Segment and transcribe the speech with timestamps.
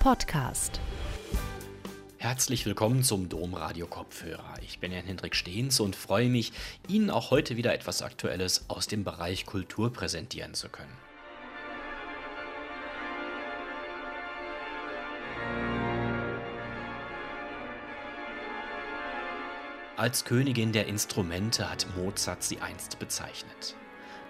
[0.00, 0.80] Podcast.
[2.16, 4.54] Herzlich willkommen zum Domradio Kopfhörer.
[4.62, 6.54] Ich bin Jan Hendrik Stehns und freue mich,
[6.88, 10.96] Ihnen auch heute wieder etwas Aktuelles aus dem Bereich Kultur präsentieren zu können.
[19.98, 23.76] Als Königin der Instrumente hat Mozart sie einst bezeichnet.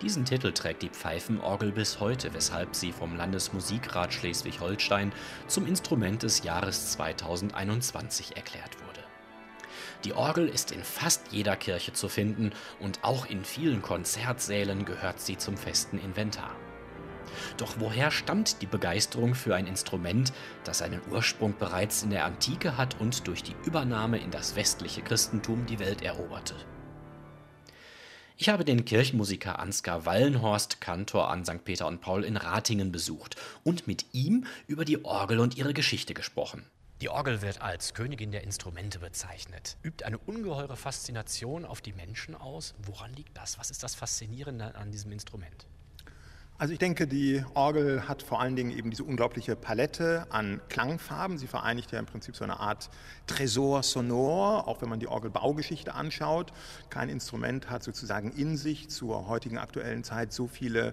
[0.03, 5.13] Diesen Titel trägt die Pfeifenorgel bis heute, weshalb sie vom Landesmusikrat Schleswig-Holstein
[5.46, 9.05] zum Instrument des Jahres 2021 erklärt wurde.
[10.05, 15.21] Die Orgel ist in fast jeder Kirche zu finden und auch in vielen Konzertsälen gehört
[15.21, 16.57] sie zum festen Inventar.
[17.58, 20.32] Doch woher stammt die Begeisterung für ein Instrument,
[20.64, 25.03] das seinen Ursprung bereits in der Antike hat und durch die Übernahme in das westliche
[25.03, 26.55] Christentum die Welt eroberte?
[28.43, 31.62] Ich habe den Kirchenmusiker Ansgar Wallenhorst, Kantor an St.
[31.62, 36.14] Peter und Paul in Ratingen besucht und mit ihm über die Orgel und ihre Geschichte
[36.14, 36.64] gesprochen.
[37.02, 42.34] Die Orgel wird als Königin der Instrumente bezeichnet, übt eine ungeheure Faszination auf die Menschen
[42.34, 42.72] aus.
[42.78, 43.58] Woran liegt das?
[43.58, 45.66] Was ist das Faszinierende an diesem Instrument?
[46.61, 51.39] Also ich denke, die Orgel hat vor allen Dingen eben diese unglaubliche Palette an Klangfarben.
[51.39, 52.91] Sie vereinigt ja im Prinzip so eine Art
[53.27, 56.52] Tresor sonor, auch wenn man die Orgelbaugeschichte anschaut.
[56.91, 60.92] Kein Instrument hat sozusagen in sich zur heutigen aktuellen Zeit so viele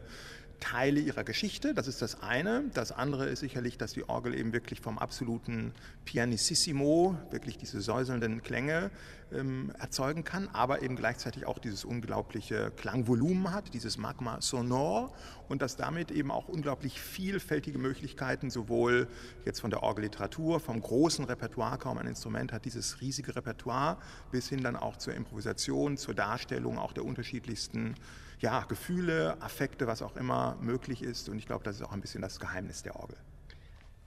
[0.60, 1.74] Teile ihrer Geschichte.
[1.74, 2.66] Das ist das eine.
[2.74, 5.74] Das andere ist sicherlich, dass die Orgel eben wirklich vom absoluten
[6.06, 8.92] Pianissimo, wirklich diese säuselnden Klänge
[9.32, 15.14] ähm, erzeugen kann, aber eben gleichzeitig auch dieses unglaubliche Klangvolumen hat, dieses Magma sonor
[15.50, 19.08] und dass damit eben auch unglaublich vielfältige Möglichkeiten sowohl
[19.46, 23.98] jetzt von der Orgelliteratur, vom großen Repertoire, kaum ein Instrument hat dieses riesige Repertoire,
[24.32, 27.96] bis hin dann auch zur Improvisation, zur Darstellung auch der unterschiedlichsten
[28.40, 31.30] ja, Gefühle, Affekte, was auch immer möglich ist.
[31.30, 33.18] Und ich glaube, das ist auch ein bisschen das Geheimnis der Orgel.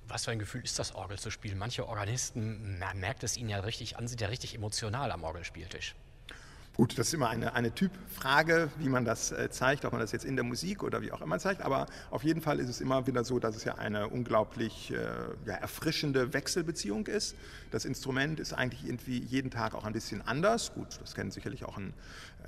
[0.09, 1.57] Was für ein Gefühl ist das, Orgel zu spielen?
[1.57, 5.95] Manche Organisten merkt es ihnen ja richtig an, sind ja richtig emotional am Orgelspieltisch.
[6.81, 10.13] Gut, das ist immer eine, eine Typfrage, wie man das äh, zeigt, ob man das
[10.13, 11.61] jetzt in der Musik oder wie auch immer zeigt.
[11.61, 14.97] Aber auf jeden Fall ist es immer wieder so, dass es ja eine unglaublich äh,
[15.45, 17.37] ja, erfrischende Wechselbeziehung ist.
[17.71, 20.73] Das Instrument ist eigentlich irgendwie jeden Tag auch ein bisschen anders.
[20.73, 21.93] Gut, das kennen sicherlich auch ein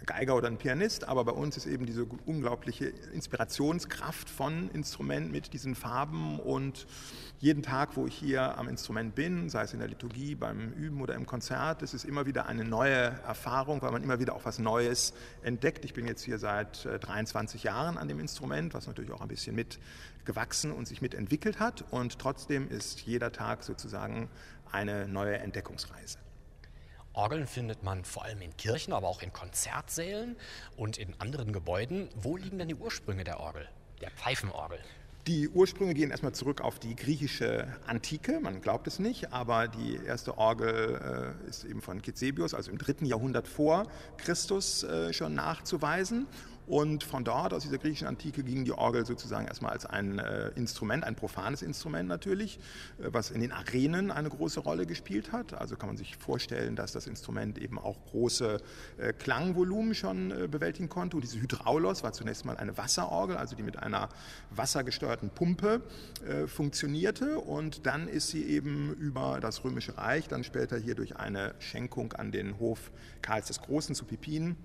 [0.07, 5.53] Geiger oder ein Pianist, aber bei uns ist eben diese unglaubliche Inspirationskraft von Instrument mit
[5.53, 6.87] diesen Farben und
[7.39, 11.01] jeden Tag, wo ich hier am Instrument bin, sei es in der Liturgie, beim Üben
[11.01, 14.45] oder im Konzert, es ist immer wieder eine neue Erfahrung, weil man immer wieder auch
[14.45, 15.85] was Neues entdeckt.
[15.85, 19.29] Ich bin jetzt hier seit 23 äh, Jahren an dem Instrument, was natürlich auch ein
[19.29, 24.29] bisschen mitgewachsen und sich mitentwickelt hat und trotzdem ist jeder Tag sozusagen
[24.71, 26.19] eine neue Entdeckungsreise.
[27.15, 30.37] Orgeln findet man vor allem in Kirchen, aber auch in Konzertsälen
[30.77, 32.09] und in anderen Gebäuden.
[32.17, 33.69] Wo liegen denn die Ursprünge der Orgel,
[34.01, 34.79] der Pfeifenorgel?
[35.29, 40.01] Die Ursprünge gehen erstmal zurück auf die griechische Antike, man glaubt es nicht, aber die
[40.05, 43.87] erste Orgel äh, ist eben von Kizebius, also im dritten Jahrhundert vor
[44.17, 46.27] Christus äh, schon nachzuweisen.
[46.73, 50.49] Und von dort, aus dieser griechischen Antike, ging die Orgel sozusagen erstmal als ein äh,
[50.57, 52.59] Instrument, ein profanes Instrument natürlich,
[52.99, 55.53] äh, was in den Arenen eine große Rolle gespielt hat.
[55.53, 58.57] Also kann man sich vorstellen, dass das Instrument eben auch große
[58.97, 61.19] äh, Klangvolumen schon äh, bewältigen konnte.
[61.19, 64.09] Und diese Hydraulos war zunächst mal eine Wasserorgel, also die mit einer
[64.49, 65.83] wassergesteuerten Pumpe
[66.27, 67.39] äh, funktionierte.
[67.39, 72.15] Und dann ist sie eben über das Römische Reich, dann später hier durch eine Schenkung
[72.15, 74.57] an den Hof Karls des Großen zu Pipin,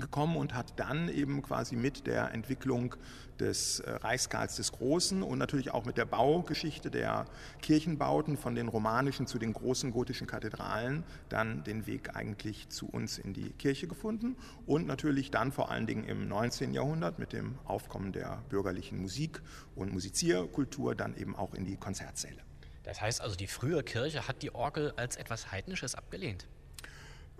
[0.00, 2.94] gekommen und hat dann eben quasi mit der Entwicklung
[3.38, 7.24] des äh, Reichskarls des Großen und natürlich auch mit der Baugeschichte der
[7.62, 13.18] Kirchenbauten von den romanischen zu den großen gotischen Kathedralen dann den Weg eigentlich zu uns
[13.18, 16.74] in die Kirche gefunden und natürlich dann vor allen Dingen im 19.
[16.74, 19.40] Jahrhundert mit dem Aufkommen der bürgerlichen Musik
[19.74, 22.38] und Musizierkultur dann eben auch in die Konzertsäle.
[22.82, 26.46] Das heißt also, die frühe Kirche hat die Orgel als etwas Heidnisches abgelehnt.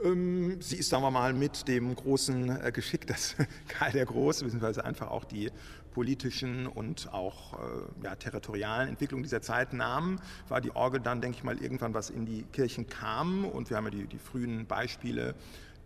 [0.02, 3.36] Ähm, sie ist, sagen wir mal, mit dem großen äh, Geschick, das
[3.68, 5.50] Karl der Große, beziehungsweise einfach auch die
[5.92, 11.38] politischen und auch äh, ja, territorialen Entwicklungen dieser Zeit nahmen, war die Orgel dann, denke
[11.38, 13.44] ich mal, irgendwann was in die Kirchen kam.
[13.44, 15.34] Und wir haben ja die, die frühen Beispiele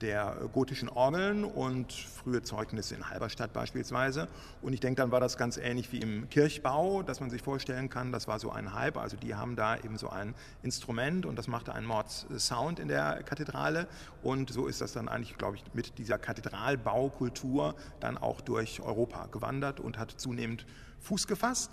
[0.05, 4.29] der gotischen Orgeln und frühe Zeugnisse in Halberstadt beispielsweise.
[4.61, 7.89] Und ich denke, dann war das ganz ähnlich wie im Kirchbau, dass man sich vorstellen
[7.89, 8.99] kann, das war so ein Hype.
[8.99, 13.23] Also die haben da eben so ein Instrument und das machte einen Mords-Sound in der
[13.23, 13.89] Kathedrale.
[14.23, 19.27] Und so ist das dann eigentlich, glaube ich, mit dieser Kathedralbaukultur dann auch durch Europa
[19.33, 20.67] gewandert und hat zunehmend
[21.01, 21.71] Fuß gefasst.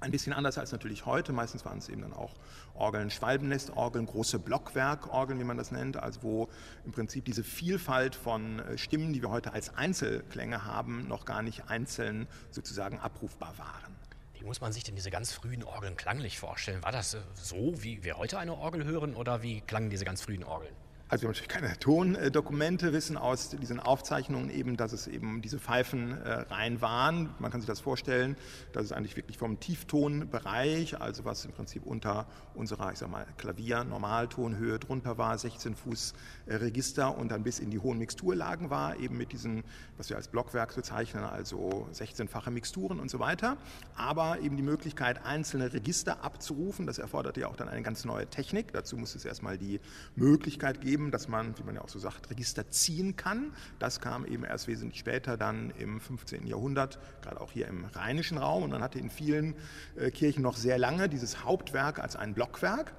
[0.00, 1.32] Ein bisschen anders als natürlich heute.
[1.34, 2.34] Meistens waren es eben dann auch
[2.74, 6.48] Orgeln, Schwalbennestorgeln, große Blockwerkorgeln, wie man das nennt, also wo
[6.86, 11.42] im Prinzip diese Vielfalt von äh, Stimmen, die wir heute als Einzelklänge haben, noch gar
[11.42, 13.94] nicht einzeln sozusagen abrufbar waren.
[14.38, 16.82] Wie muss man sich denn diese ganz frühen Orgeln klanglich vorstellen?
[16.82, 20.44] War das so, wie wir heute eine Orgel hören oder wie klangen diese ganz frühen
[20.44, 20.74] Orgeln?
[21.10, 25.58] Also wir haben natürlich keine Tondokumente, wissen aus diesen Aufzeichnungen eben, dass es eben diese
[25.58, 27.34] Pfeifenreihen äh, waren.
[27.40, 28.36] Man kann sich das vorstellen,
[28.72, 33.26] dass es eigentlich wirklich vom Tieftonbereich, also was im Prinzip unter unserer, ich sag mal,
[33.38, 36.14] Klavier-Normaltonhöhe drunter war, 16 Fuß
[36.46, 39.64] äh, Register und dann bis in die hohen Mixturlagen war, eben mit diesen,
[39.96, 43.56] was wir als Blockwerk bezeichnen, also 16-fache Mixturen und so weiter.
[43.96, 48.28] Aber eben die Möglichkeit, einzelne Register abzurufen, das erforderte ja auch dann eine ganz neue
[48.28, 48.72] Technik.
[48.72, 49.80] Dazu muss es erstmal die
[50.14, 53.52] Möglichkeit geben, geben, dass man, wie man ja auch so sagt, Register ziehen kann.
[53.78, 56.46] Das kam eben erst wesentlich später, dann im 15.
[56.46, 58.62] Jahrhundert, gerade auch hier im rheinischen Raum.
[58.64, 59.54] Und man hatte in vielen
[59.96, 62.92] äh, Kirchen noch sehr lange dieses Hauptwerk als ein Blockwerk.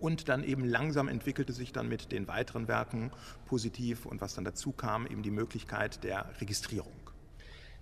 [0.00, 3.12] Und dann eben langsam entwickelte sich dann mit den weiteren Werken
[3.46, 6.92] positiv und was dann dazu kam, eben die Möglichkeit der Registrierung.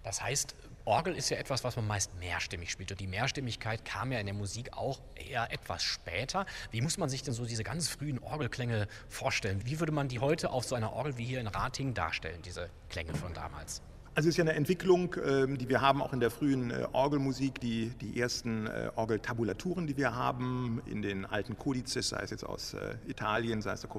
[0.03, 0.55] Das heißt,
[0.85, 2.91] Orgel ist ja etwas, was man meist mehrstimmig spielt.
[2.91, 6.47] Und die Mehrstimmigkeit kam ja in der Musik auch eher etwas später.
[6.71, 9.63] Wie muss man sich denn so diese ganz frühen Orgelklänge vorstellen?
[9.65, 12.71] Wie würde man die heute auf so einer Orgel wie hier in Ratingen darstellen, diese
[12.89, 13.83] Klänge von damals?
[14.13, 16.85] Also es ist ja eine Entwicklung, ähm, die wir haben auch in der frühen äh,
[16.93, 22.31] Orgelmusik, die, die ersten äh, Orgeltabulaturen, die wir haben in den alten Kodizes, sei es
[22.31, 23.91] jetzt aus äh, Italien, sei es der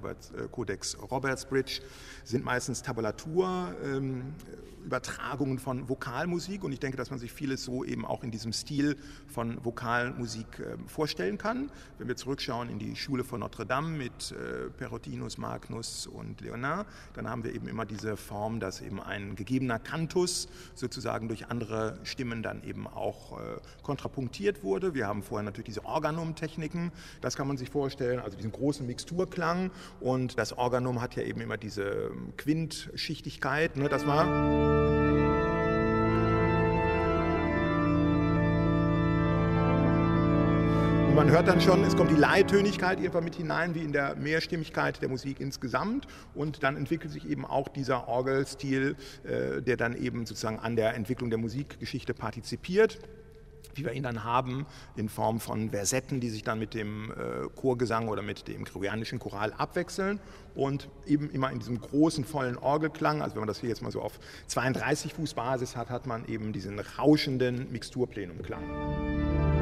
[0.52, 1.82] Codex Robertsbridge,
[2.26, 4.36] sind meistens Tabulaturübertragungen
[4.90, 8.54] ähm, von Vokalmusik und ich denke, dass man sich vieles so eben auch in diesem
[8.54, 8.98] Stil
[9.28, 11.72] von Vokalmusik ähm, vorstellen kann.
[11.98, 14.36] Wenn wir zurückschauen in die Schule von Notre Dame mit
[14.78, 19.80] Perotinus, Magnus und Leonard, dann haben wir eben immer diese Form, dass eben ein gegebener
[19.80, 24.94] Kant Cantus sozusagen durch andere Stimmen dann eben auch äh, kontrapunktiert wurde.
[24.94, 26.92] Wir haben vorher natürlich diese Organum-Techniken,
[27.22, 31.42] das kann man sich vorstellen, also diesen großen Mixturklang und das Organum hat ja eben
[31.42, 34.71] immer diese ähm, Quintschichtigkeit, ne, das war...
[41.08, 44.16] Und man hört dann schon, es kommt die Leittönigkeit irgendwann mit hinein, wie in der
[44.16, 46.08] Mehrstimmigkeit der Musik insgesamt.
[46.34, 50.96] Und dann entwickelt sich eben auch dieser Orgelstil, äh, der dann eben sozusagen an der
[50.96, 53.00] Entwicklung der Musikgeschichte partizipiert
[53.76, 54.66] wie wir ihn dann haben,
[54.96, 59.20] in Form von Versetten, die sich dann mit dem äh, Chorgesang oder mit dem gregorianischen
[59.20, 60.20] Choral abwechseln
[60.56, 63.92] und eben immer in diesem großen, vollen Orgelklang, also wenn man das hier jetzt mal
[63.92, 69.61] so auf 32 Fuß Basis hat, hat man eben diesen rauschenden Mixturplenumklang.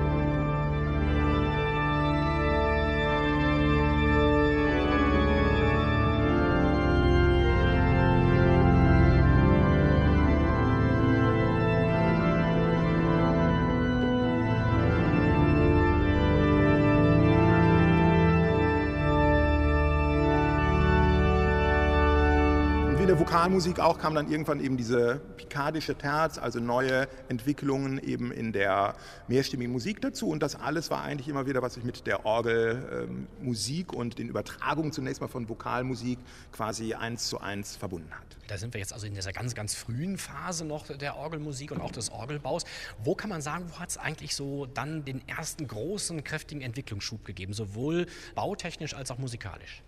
[23.30, 28.96] Vokalmusik auch kam dann irgendwann eben diese pikadische Terz, also neue Entwicklungen eben in der
[29.28, 30.30] mehrstimmigen Musik dazu.
[30.30, 34.30] Und das alles war eigentlich immer wieder, was sich mit der Orgelmusik ähm, und den
[34.30, 36.18] Übertragungen zunächst mal von Vokalmusik
[36.52, 38.26] quasi eins zu eins verbunden hat.
[38.48, 41.82] Da sind wir jetzt also in dieser ganz, ganz frühen Phase noch der Orgelmusik und
[41.82, 42.64] auch des Orgelbaus.
[43.04, 47.26] Wo kann man sagen, wo hat es eigentlich so dann den ersten großen, kräftigen Entwicklungsschub
[47.26, 49.84] gegeben, sowohl bautechnisch als auch musikalisch?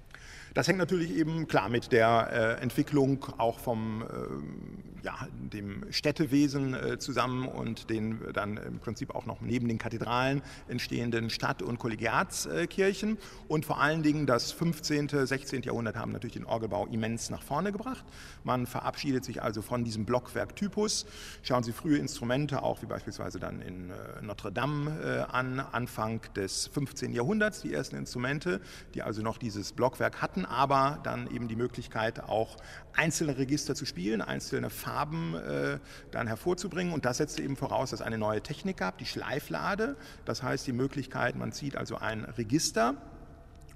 [0.53, 6.74] Das hängt natürlich eben klar mit der äh, Entwicklung auch vom äh, ja, dem Städtewesen
[6.74, 11.80] äh, zusammen und den dann im Prinzip auch noch neben den Kathedralen entstehenden Stadt- und
[11.80, 13.18] Kollegiatskirchen.
[13.47, 15.64] Und vor allen Dingen das 15., 16.
[15.64, 18.04] Jahrhundert haben natürlich den Orgelbau immens nach vorne gebracht.
[18.44, 21.06] Man verabschiedet sich also von diesem Blockwerktypus.
[21.44, 26.21] Schauen Sie frühe Instrumente, auch wie beispielsweise dann in äh, Notre Dame äh, an, Anfang
[26.35, 27.14] des 15.
[27.14, 28.61] Jahrhunderts, die ersten Instrumente,
[28.94, 32.57] die also noch dieses Blockwerk hatten hatten aber dann eben die Möglichkeit, auch
[32.94, 35.80] einzelne Register zu spielen, einzelne Farben äh,
[36.12, 36.94] dann hervorzubringen.
[36.94, 39.95] Und das setzte eben voraus, dass es eine neue Technik gab, die Schleiflade.
[40.26, 42.95] Das heißt, die Möglichkeit, man zieht also ein Register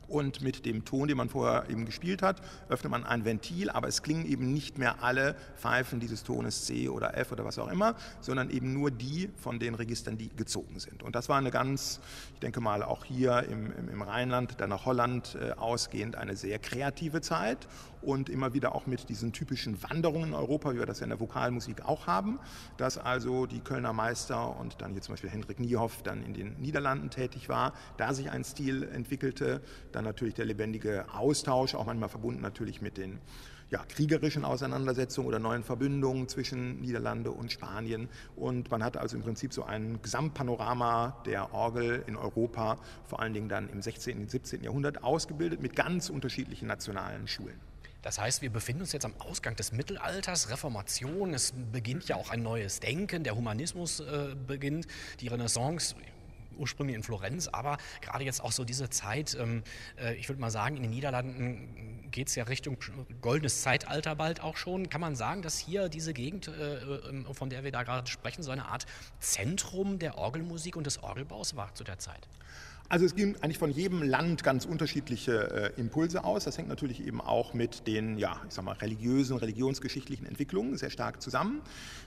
[0.07, 3.87] und mit dem Ton, den man vorher eben gespielt hat, öffnet man ein Ventil, aber
[3.87, 7.71] es klingen eben nicht mehr alle Pfeifen dieses Tones C oder F oder was auch
[7.71, 11.03] immer, sondern eben nur die von den Registern, die gezogen sind.
[11.03, 11.99] Und das war eine ganz,
[12.33, 16.35] ich denke mal auch hier im, im, im Rheinland, dann nach Holland äh, ausgehend, eine
[16.35, 17.67] sehr kreative Zeit
[18.05, 21.09] und immer wieder auch mit diesen typischen Wanderungen in Europa, wie wir das ja in
[21.09, 22.39] der Vokalmusik auch haben,
[22.77, 26.55] dass also die Kölner Meister und dann hier zum Beispiel Hendrik Niehoff dann in den
[26.59, 29.61] Niederlanden tätig war, da sich ein Stil entwickelte,
[29.95, 33.19] dann natürlich der lebendige Austausch, auch manchmal verbunden natürlich mit den
[33.71, 38.09] ja, kriegerischen Auseinandersetzungen oder neuen Verbündungen zwischen Niederlande und Spanien.
[38.35, 43.33] Und man hat also im Prinzip so ein Gesamtpanorama der Orgel in Europa, vor allen
[43.33, 44.19] Dingen dann im 16.
[44.19, 44.63] und 17.
[44.63, 47.59] Jahrhundert, ausgebildet mit ganz unterschiedlichen nationalen Schulen.
[48.05, 52.29] Das heißt, wir befinden uns jetzt am Ausgang des Mittelalters, Reformation, es beginnt ja auch
[52.29, 54.85] ein neues Denken, der Humanismus äh, beginnt,
[55.21, 55.95] die Renaissance
[56.55, 59.63] ursprünglich in Florenz, aber gerade jetzt auch so diese Zeit, ähm,
[59.97, 62.77] äh, ich würde mal sagen, in den Niederlanden geht es ja Richtung
[63.21, 64.89] goldenes Zeitalter bald auch schon.
[64.89, 68.43] Kann man sagen, dass hier diese Gegend, äh, äh, von der wir da gerade sprechen,
[68.43, 68.85] so eine Art
[69.19, 72.27] Zentrum der Orgelmusik und des Orgelbaus war zu der Zeit?
[72.87, 76.43] Also es gehen eigentlich von jedem Land ganz unterschiedliche äh, Impulse aus.
[76.43, 80.91] Das hängt natürlich eben auch mit den, ja, ich sag mal, religiösen, religionsgeschichtlichen Entwicklungen sehr
[80.91, 81.61] stark zusammen.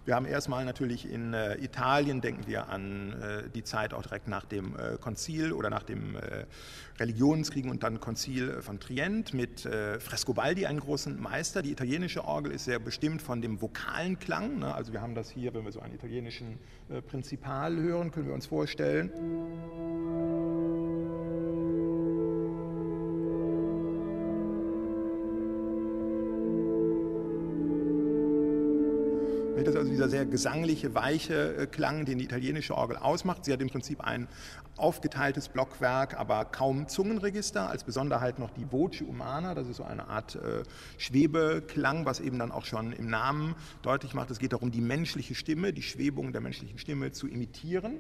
[0.05, 4.29] Wir haben erstmal natürlich in äh, Italien, denken wir an äh, die Zeit auch direkt
[4.29, 6.45] nach dem äh, Konzil oder nach dem äh,
[6.99, 11.63] Religionskriegen und dann Konzil von Trient mit äh, Frescobaldi, einen großen Meister.
[11.63, 14.59] Die italienische Orgel ist sehr bestimmt von dem vokalen Klang.
[14.59, 14.75] Ne?
[14.75, 16.59] Also wir haben das hier, wenn wir so einen italienischen
[17.09, 19.13] Prinzipal hören, können wir uns vorstellen.
[29.69, 33.45] Das ist also dieser sehr gesangliche, weiche äh, Klang, den die italienische Orgel ausmacht.
[33.45, 34.27] Sie hat im Prinzip ein
[34.79, 37.69] aufgeteiltes Blockwerk, aber kaum Zungenregister.
[37.69, 40.63] Als Besonderheit noch die Voce Umana, das ist so eine Art äh,
[40.97, 45.35] Schwebeklang, was eben dann auch schon im Namen deutlich macht, es geht darum, die menschliche
[45.35, 47.99] Stimme, die Schwebung der menschlichen Stimme zu imitieren.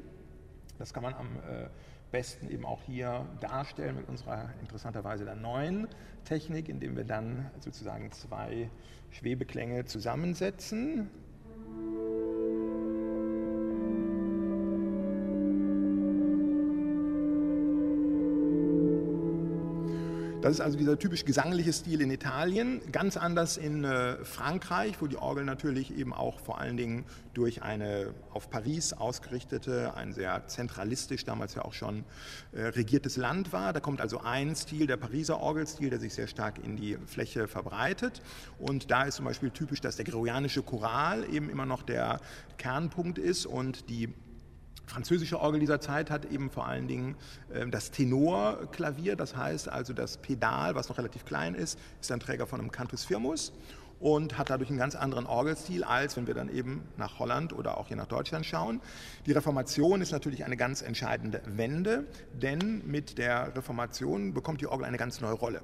[0.78, 1.68] Das kann man am äh,
[2.11, 5.88] besten eben auch hier darstellen mit unserer interessanterweise der neuen
[6.25, 8.70] Technik, indem wir dann sozusagen zwei
[9.11, 11.11] Schwebeklänge zusammensetzen.
[20.40, 25.09] Das ist also dieser typisch gesangliche Stil in Italien, ganz anders in äh, Frankreich, wo
[25.09, 30.47] die Orgel natürlich eben auch vor allen Dingen durch eine auf Paris ausgerichtete, ein sehr
[30.47, 32.04] zentralistisch damals ja auch schon
[32.52, 33.73] äh, regiertes Land war.
[33.73, 37.49] Da kommt also ein Stil, der Pariser Orgelstil, der sich sehr stark in die Fläche
[37.49, 38.23] verbreitet.
[38.61, 42.21] Und da ist zum Beispiel typisch, dass der gregorianische Choral eben immer noch der
[42.59, 44.14] Kernpunkt ist und die
[44.88, 47.16] französische Orgel dieser Zeit hat eben vor allen Dingen
[47.52, 52.21] äh, das Tenorklavier, das heißt also das Pedal, was noch relativ klein ist, ist ein
[52.21, 53.52] Träger von einem Cantus Firmus
[54.00, 57.78] und hat dadurch einen ganz anderen Orgelstil, als wenn wir dann eben nach Holland oder
[57.78, 58.80] auch hier nach Deutschland schauen.
[59.26, 64.87] Die Reformation ist natürlich eine ganz entscheidende Wende, denn mit der Reformation bekommt die Orgel
[64.87, 65.62] eine ganz neue Rolle.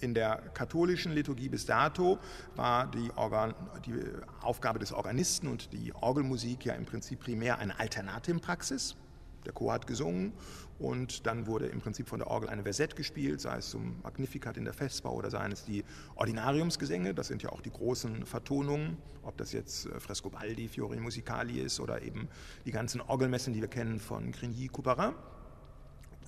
[0.00, 2.18] In der katholischen Liturgie bis dato
[2.54, 3.94] war die, Organ, die
[4.42, 8.96] Aufgabe des Organisten und die Orgelmusik ja im Prinzip primär eine Alternatimpraxis.
[9.44, 10.32] Der Chor hat gesungen
[10.78, 14.56] und dann wurde im Prinzip von der Orgel eine Versette gespielt, sei es zum Magnificat
[14.56, 18.98] in der Festbau oder seien es die Ordinariumsgesänge, das sind ja auch die großen Vertonungen,
[19.22, 22.28] ob das jetzt äh, Frescobaldi, Fiori Musicali ist oder eben
[22.66, 25.14] die ganzen Orgelmessen, die wir kennen von Grigny, Couperin.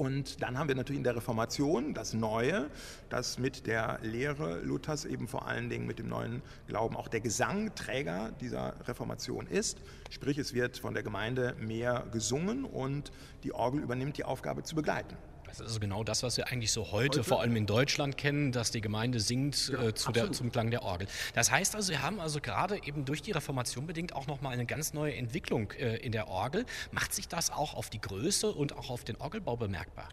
[0.00, 2.70] Und dann haben wir natürlich in der Reformation das Neue,
[3.10, 7.20] das mit der Lehre Luthers eben vor allen Dingen mit dem neuen Glauben auch der
[7.20, 9.76] Gesang Träger dieser Reformation ist.
[10.08, 13.12] Sprich, es wird von der Gemeinde mehr gesungen und
[13.44, 15.18] die Orgel übernimmt die Aufgabe zu begleiten.
[15.58, 17.24] Das ist genau das, was wir eigentlich so heute, heute?
[17.24, 20.70] vor allem in Deutschland kennen, dass die Gemeinde singt ja, äh, zu der, zum Klang
[20.70, 21.08] der Orgel.
[21.34, 24.66] Das heißt also, wir haben also gerade eben durch die Reformation bedingt auch nochmal eine
[24.66, 26.66] ganz neue Entwicklung äh, in der Orgel.
[26.92, 30.08] Macht sich das auch auf die Größe und auch auf den Orgelbau bemerkbar?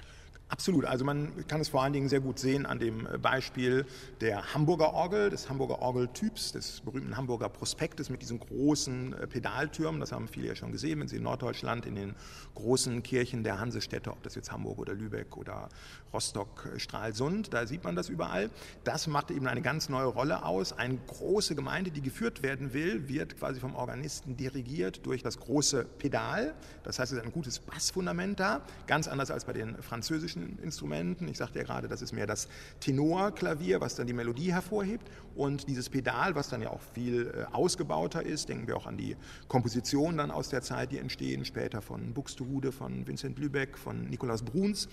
[0.50, 0.86] Absolut.
[0.86, 3.86] Also man kann es vor allen Dingen sehr gut sehen an dem Beispiel
[4.22, 10.00] der Hamburger Orgel, des Hamburger Orgeltyps, des berühmten Hamburger Prospektes mit diesen großen äh, Pedaltürmen.
[10.00, 12.16] Das haben viele ja schon gesehen, wenn sie in Norddeutschland in den
[12.56, 15.68] großen Kirchen der Hansestädte, ob das jetzt Hamburg oder Lübeck oder
[16.13, 18.50] Rostock, äh, Stralsund, da sieht man das überall.
[18.86, 20.72] Das macht eben eine ganz neue Rolle aus.
[20.72, 25.86] Eine große Gemeinde, die geführt werden will, wird quasi vom Organisten dirigiert durch das große
[25.98, 26.54] Pedal.
[26.84, 30.60] Das heißt, es ist ein gutes Bassfundament da, ganz anders als bei den französischen klassischen
[30.63, 31.27] Instrumenten.
[31.27, 32.48] Ich sagte ja gerade, das ist mehr das
[32.79, 35.10] Tenorklavier, was dann die Melodie hervorhebt.
[35.36, 38.98] Und dieses Pedal, was dann ja auch viel äh, ausgebauter ist, denken wir auch an
[38.98, 39.15] die
[39.48, 44.44] Kompositionen dann aus der Zeit, die entstehen, später von Buxtehude, von Vincent Lübeck, von Nikolaus
[44.44, 44.89] Bruns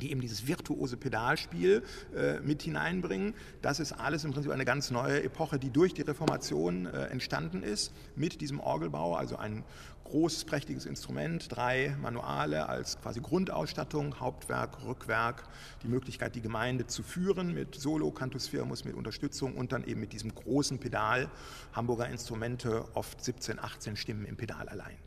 [0.00, 1.82] die eben dieses virtuose Pedalspiel
[2.14, 3.34] äh, mit hineinbringen.
[3.62, 7.62] Das ist alles im Prinzip eine ganz neue Epoche, die durch die Reformation äh, entstanden
[7.62, 9.64] ist, mit diesem Orgelbau, also ein
[10.06, 15.42] großes, prächtiges Instrument, drei Manuale als quasi Grundausstattung, Hauptwerk, Rückwerk,
[15.82, 20.00] die Möglichkeit, die Gemeinde zu führen mit Solo, Cantus Firmus, mit Unterstützung und dann eben
[20.00, 21.28] mit diesem großen Pedal,
[21.72, 25.05] Hamburger Instrumente, oft 17, 18 Stimmen im Pedal allein.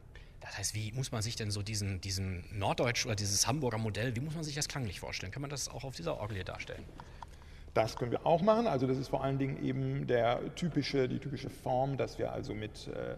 [0.49, 4.15] Das heißt, wie muss man sich denn so diesen, diesen Norddeutsch oder dieses Hamburger Modell,
[4.15, 5.31] wie muss man sich das klanglich vorstellen?
[5.31, 6.83] Kann man das auch auf dieser Orgel hier darstellen?
[7.75, 8.65] Das können wir auch machen.
[8.65, 12.55] Also das ist vor allen Dingen eben der typische, die typische Form, dass wir also
[12.55, 13.15] mit äh,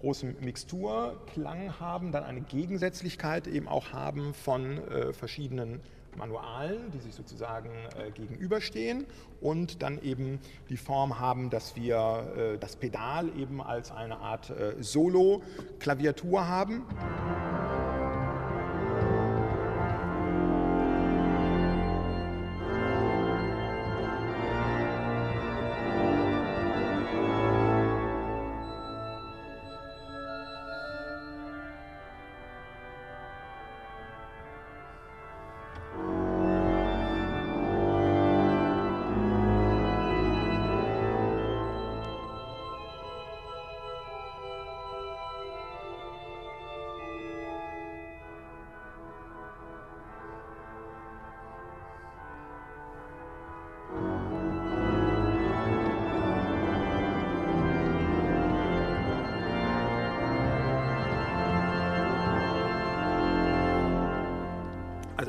[0.00, 5.80] großem Mixturklang haben, dann eine Gegensätzlichkeit eben auch haben von äh, verschiedenen
[6.16, 9.06] Manualen, die sich sozusagen äh, gegenüberstehen
[9.40, 14.50] und dann eben die Form haben, dass wir äh, das Pedal eben als eine Art
[14.50, 16.84] äh, Solo-Klaviatur haben.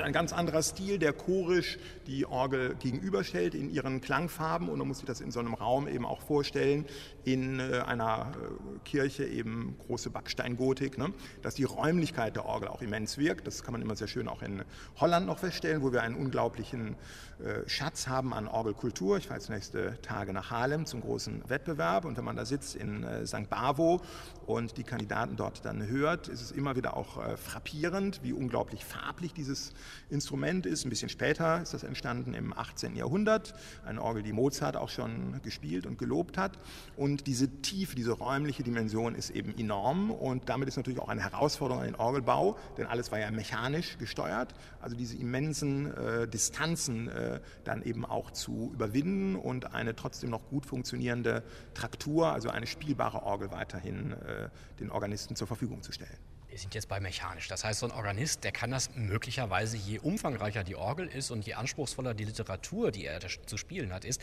[0.10, 4.98] Ein ganz anderer Stil, der chorisch die Orgel gegenüberstellt in ihren Klangfarben und man muss
[4.98, 6.86] sich das in so einem Raum eben auch vorstellen,
[7.26, 11.14] in äh, einer äh, Kirche eben große Backsteingotik, ne?
[11.44, 13.46] dass die Räumlichkeit der Orgel auch immens wirkt.
[13.46, 14.64] Das kann man immer sehr schön auch in
[15.00, 16.96] Holland noch feststellen, wo wir einen unglaublichen
[17.44, 19.18] äh, Schatz haben an Orgelkultur.
[19.18, 22.76] Ich fahre jetzt nächste Tage nach Haarlem zum großen Wettbewerb und wenn man da sitzt
[22.76, 23.48] in St.
[23.50, 24.02] Bavo
[24.48, 29.34] und die Kandidaten dort dann hört, ist es immer wieder auch frappierend, wie unglaublich farblich
[29.34, 29.74] dieses
[30.10, 30.86] Instrument ist.
[30.86, 32.96] Ein bisschen später ist das entstanden im 18.
[32.96, 33.54] Jahrhundert.
[33.86, 36.58] Eine Orgel, die Mozart auch schon gespielt und gelobt hat.
[36.96, 40.12] Und diese Tiefe, diese räumliche Dimension ist eben enorm.
[40.12, 43.98] Und damit ist natürlich auch eine Herausforderung an den Orgelbau, denn alles war ja mechanisch
[43.98, 44.54] gesteuert.
[44.82, 50.48] Also diese immensen äh, Distanzen äh, dann eben auch zu überwinden und eine trotzdem noch
[50.50, 56.29] gut funktionierende Traktur, also eine spielbare Orgel weiterhin äh, den Organisten zur Verfügung zu stellen
[56.50, 57.48] wir sind jetzt bei mechanisch.
[57.48, 61.46] Das heißt, so ein Organist, der kann das möglicherweise, je umfangreicher die Orgel ist und
[61.46, 64.22] je anspruchsvoller die Literatur, die er zu spielen hat, ist,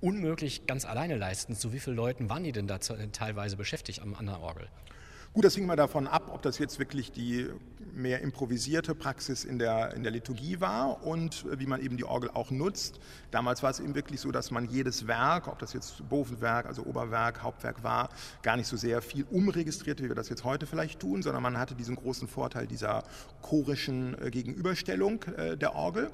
[0.00, 1.54] unmöglich ganz alleine leisten.
[1.54, 4.68] Zu wie vielen Leuten waren die denn da teilweise beschäftigt am anderen Orgel?
[5.32, 7.48] Gut, das hing mal davon ab, ob das jetzt wirklich die
[7.94, 12.30] mehr improvisierte Praxis in der, in der Liturgie war und wie man eben die Orgel
[12.30, 12.98] auch nutzt.
[13.30, 16.82] Damals war es eben wirklich so, dass man jedes Werk, ob das jetzt Bovenwerk, also
[16.82, 18.08] Oberwerk, Hauptwerk war,
[18.42, 21.58] gar nicht so sehr viel umregistrierte, wie wir das jetzt heute vielleicht tun, sondern man
[21.58, 23.04] hatte diesen großen Vorteil dieser
[23.40, 26.10] chorischen äh, Gegenüberstellung äh, der Orgel.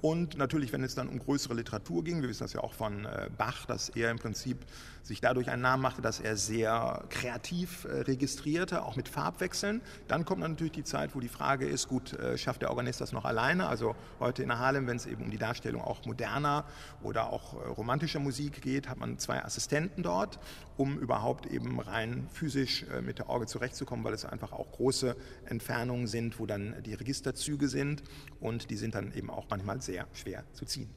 [0.00, 3.04] Und natürlich, wenn es dann um größere Literatur ging, wir wissen das ja auch von
[3.04, 4.58] äh, Bach, dass er im Prinzip
[5.02, 9.80] sich dadurch einen Namen machte, dass er sehr kreativ äh, registrierte, auch mit Farbwechseln.
[10.08, 13.12] Dann kommt natürlich die Zeit, wo die Frage ist, gut, äh, schafft der Organist das
[13.12, 13.66] noch alleine?
[13.66, 16.64] Also heute in Harlem, wenn es eben um die Darstellung auch moderner
[17.02, 20.38] oder auch romantischer Musik geht, hat man zwei Assistenten dort,
[20.76, 26.06] um überhaupt eben rein physisch mit der Orgel zurechtzukommen, weil es einfach auch große Entfernungen
[26.06, 28.02] sind, wo dann die Registerzüge sind
[28.40, 30.88] und die sind dann eben auch manchmal sehr schwer zu ziehen.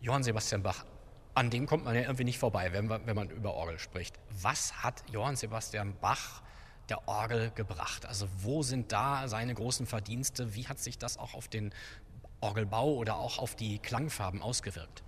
[0.00, 0.84] Johann Sebastian Bach,
[1.36, 4.18] an dem kommt man ja irgendwie nicht vorbei, wenn man, wenn man über Orgel spricht.
[4.40, 6.42] Was hat Johann Sebastian Bach
[6.88, 8.06] der Orgel gebracht?
[8.06, 10.54] Also wo sind da seine großen Verdienste?
[10.54, 11.74] Wie hat sich das auch auf den
[12.40, 15.02] Orgelbau oder auch auf die Klangfarben ausgewirkt?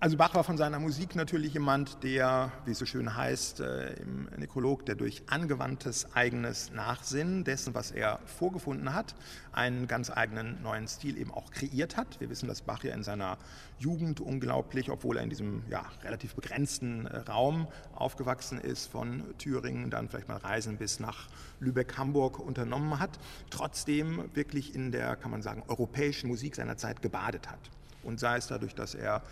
[0.00, 3.94] Also Bach war von seiner Musik natürlich jemand, der, wie es so schön heißt äh,
[3.94, 9.16] im Nekrolog, der durch angewandtes eigenes Nachsinnen dessen, was er vorgefunden hat,
[9.50, 12.20] einen ganz eigenen neuen Stil eben auch kreiert hat.
[12.20, 13.38] Wir wissen, dass Bach ja in seiner
[13.80, 19.90] Jugend unglaublich, obwohl er in diesem ja, relativ begrenzten äh, Raum aufgewachsen ist, von Thüringen,
[19.90, 21.26] dann vielleicht mal Reisen bis nach
[21.58, 23.18] Lübeck-Hamburg unternommen hat,
[23.50, 27.58] trotzdem wirklich in der, kann man sagen, europäischen Musik seiner Zeit gebadet hat
[28.02, 29.22] und sei es dadurch, dass er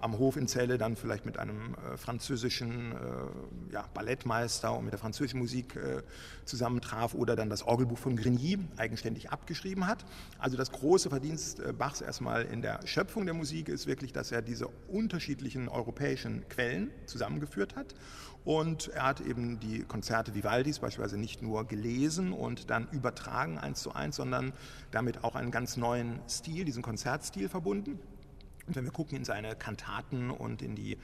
[0.00, 4.92] am Hof in Celle dann vielleicht mit einem äh, französischen äh, ja, Ballettmeister und mit
[4.92, 6.02] der französischen Musik äh,
[6.44, 10.04] zusammentraf oder dann das Orgelbuch von Grigny eigenständig abgeschrieben hat.
[10.38, 14.32] Also das große Verdienst äh, Bachs erstmal in der Schöpfung der Musik ist wirklich, dass
[14.32, 17.94] er diese unterschiedlichen europäischen Quellen zusammengeführt hat
[18.46, 23.82] und er hat eben die Konzerte Vivaldis beispielsweise nicht nur gelesen und dann übertragen eins
[23.82, 24.52] zu eins, sondern
[24.92, 27.98] damit auch einen ganz neuen Stil, diesen Konzertstil verbunden.
[28.66, 30.98] Und wenn wir gucken in seine Kantaten und in die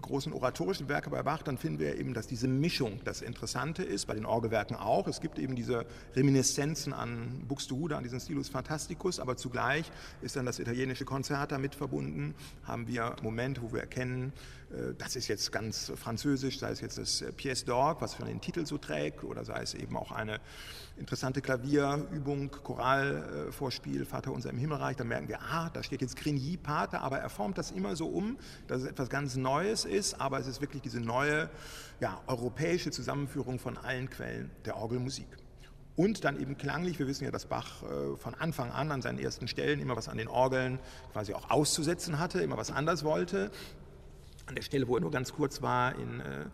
[0.00, 4.06] großen oratorischen Werke bei Bach, dann finden wir eben, dass diese Mischung das Interessante ist,
[4.06, 5.06] bei den Orgelwerken auch.
[5.08, 10.46] Es gibt eben diese Reminiszenzen an Buxtehude, an diesen Stilus Fantasticus, aber zugleich ist dann
[10.46, 12.34] das italienische Konzert damit verbunden.
[12.64, 14.32] Haben wir Momente, wo wir erkennen,
[14.72, 18.26] äh, das ist jetzt ganz französisch, sei es jetzt das äh, Pièce d'Orgue, was schon
[18.26, 20.40] den Titel so trägt, oder sei es eben auch eine
[20.98, 26.56] interessante Klavierübung, Choralvorspiel, Vater unser im Himmelreich, dann merken wir, ah, da steht jetzt Grigny
[26.56, 30.38] Pater, aber er formt das immer so um, dass es etwas ganz Neues ist, aber
[30.38, 31.50] es ist wirklich diese neue
[32.00, 35.28] ja, europäische Zusammenführung von allen Quellen der Orgelmusik.
[35.94, 39.18] Und dann eben klanglich, wir wissen ja, dass Bach äh, von Anfang an an seinen
[39.18, 40.78] ersten Stellen immer was an den Orgeln
[41.12, 43.50] quasi auch auszusetzen hatte, immer was anders wollte.
[44.52, 46.44] An der Stelle, wo er nur ganz kurz war, in äh,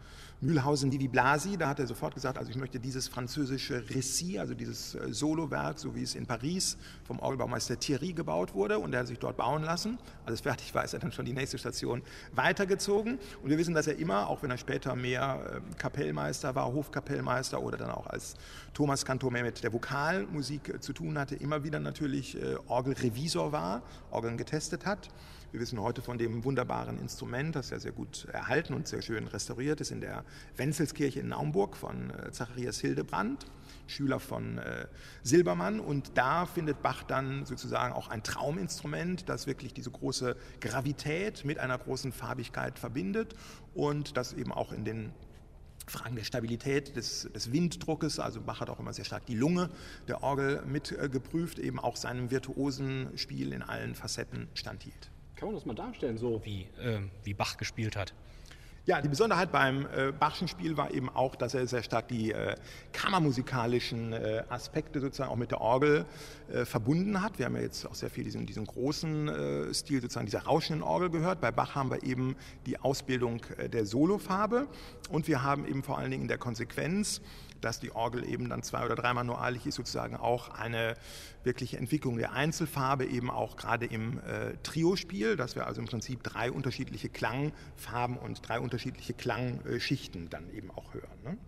[0.40, 4.54] Mühlhausen Divi Blasi, da hat er sofort gesagt, also ich möchte dieses französische Récit, also
[4.54, 9.00] dieses äh, Solowerk, so wie es in Paris vom Orgelbaumeister Thierry gebaut wurde und er
[9.00, 9.98] hat sich dort bauen lassen.
[10.26, 13.88] Alles fertig war, ist er dann schon die nächste Station weitergezogen und wir wissen, dass
[13.88, 18.36] er immer, auch wenn er später mehr äh, Kapellmeister war, Hofkapellmeister oder dann auch als
[18.74, 23.50] Thomas Kantor mehr mit der Vokalmusik äh, zu tun hatte, immer wieder natürlich äh, Orgelrevisor
[23.50, 23.82] war,
[24.12, 25.08] Orgeln getestet hat.
[25.50, 29.26] Wir wissen heute von dem wunderbaren Instrument, das ja sehr gut erhalten und sehr schön
[29.28, 30.26] restauriert ist in der
[30.58, 33.46] Wenzelskirche in Naumburg von äh, Zacharias Hildebrand,
[33.86, 34.88] Schüler von äh,
[35.22, 35.80] Silbermann.
[35.80, 41.58] Und da findet Bach dann sozusagen auch ein Trauminstrument, das wirklich diese große Gravität mit
[41.58, 43.34] einer großen Farbigkeit verbindet
[43.72, 45.14] und das eben auch in den
[45.86, 48.18] Fragen der Stabilität des, des, Winddruckes.
[48.18, 49.70] Also Bach hat auch immer sehr stark die Lunge
[50.08, 55.10] der Orgel mit äh, geprüft, eben auch seinem virtuosen Spiel in allen Facetten standhielt.
[55.38, 58.12] Kann man das mal darstellen, so wie, äh, wie Bach gespielt hat?
[58.86, 62.32] Ja, die Besonderheit beim äh, Bachschen Spiel war eben auch, dass er sehr stark die
[62.32, 62.56] äh,
[62.92, 66.06] kammermusikalischen äh, Aspekte sozusagen auch mit der Orgel
[66.50, 67.38] äh, verbunden hat.
[67.38, 70.82] Wir haben ja jetzt auch sehr viel diesen, diesen großen äh, Stil sozusagen dieser rauschenden
[70.82, 71.40] Orgel gehört.
[71.40, 72.34] Bei Bach haben wir eben
[72.66, 74.66] die Ausbildung äh, der Solofarbe
[75.10, 77.20] und wir haben eben vor allen Dingen in der Konsequenz
[77.60, 80.96] dass die Orgel eben dann zwei- oder dreimal noilig ist, sozusagen auch eine
[81.44, 86.22] wirkliche Entwicklung der Einzelfarbe, eben auch gerade im äh, Trio-Spiel, dass wir also im Prinzip
[86.22, 91.22] drei unterschiedliche Klangfarben und drei unterschiedliche Klangschichten dann eben auch hören.
[91.24, 91.38] Ne?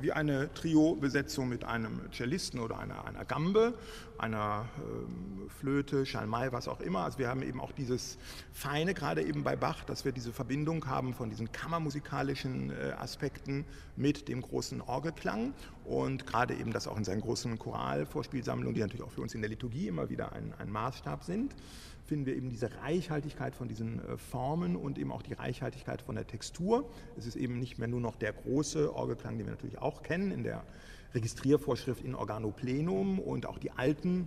[0.00, 3.74] Also wie eine Trio-Besetzung mit einem Cellisten oder einer, einer Gambe,
[4.16, 7.00] einer ähm, Flöte, Schalmei, was auch immer.
[7.00, 8.16] Also wir haben eben auch dieses
[8.50, 13.66] Feine, gerade eben bei Bach, dass wir diese Verbindung haben von diesen kammermusikalischen äh, Aspekten
[13.96, 15.52] mit dem großen Orgelklang
[15.84, 19.42] und gerade eben das auch in seinen großen Choralvorspielsammlungen, die natürlich auch für uns in
[19.42, 21.54] der Liturgie immer wieder ein, ein Maßstab sind
[22.10, 26.16] finden wir eben diese Reichhaltigkeit von diesen äh, Formen und eben auch die Reichhaltigkeit von
[26.16, 26.90] der Textur.
[27.16, 30.32] Es ist eben nicht mehr nur noch der große Orgelklang, den wir natürlich auch kennen
[30.32, 30.64] in der
[31.14, 34.26] Registriervorschrift in Organo Plenum und auch die alten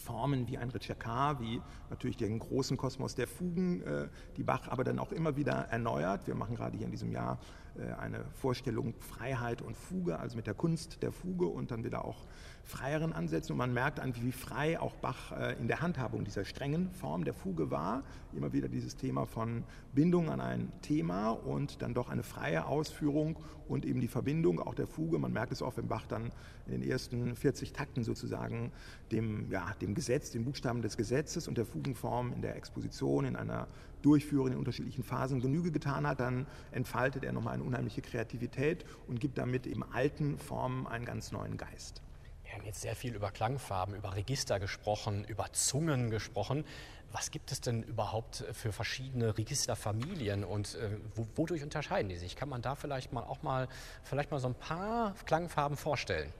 [0.00, 1.60] Formen wie ein Ritschakar, wie
[1.90, 6.26] natürlich den großen Kosmos der Fugen, äh, die Bach aber dann auch immer wieder erneuert.
[6.26, 7.38] Wir machen gerade hier in diesem Jahr
[7.78, 12.04] äh, eine Vorstellung Freiheit und Fuge, also mit der Kunst der Fuge und dann wieder
[12.04, 12.26] auch
[12.64, 13.52] freieren Ansätzen.
[13.52, 17.24] Und man merkt an, wie frei auch Bach äh, in der Handhabung dieser strengen Form
[17.24, 18.02] der Fuge war.
[18.32, 23.38] Immer wieder dieses Thema von Bindung an ein Thema und dann doch eine freie Ausführung
[23.68, 25.18] und eben die Verbindung auch der Fuge.
[25.18, 26.32] Man merkt es auch, wenn Bach dann
[26.66, 28.72] in den ersten 40 Takten sozusagen
[29.12, 33.36] dem, ja, dem Gesetz, den Buchstaben des Gesetzes und der Fugenform in der Exposition, in
[33.36, 33.68] einer
[34.02, 39.20] Durchführung in unterschiedlichen Phasen Genüge getan hat, dann entfaltet er nochmal eine unheimliche Kreativität und
[39.20, 42.02] gibt damit eben alten Formen einen ganz neuen Geist.
[42.44, 46.64] Wir haben jetzt sehr viel über Klangfarben, über Register gesprochen, über Zungen gesprochen.
[47.12, 50.96] Was gibt es denn überhaupt für verschiedene Registerfamilien und äh,
[51.36, 52.34] wodurch unterscheiden die sich?
[52.34, 53.68] Kann man da vielleicht mal auch mal
[54.02, 56.32] vielleicht mal so ein paar Klangfarben vorstellen?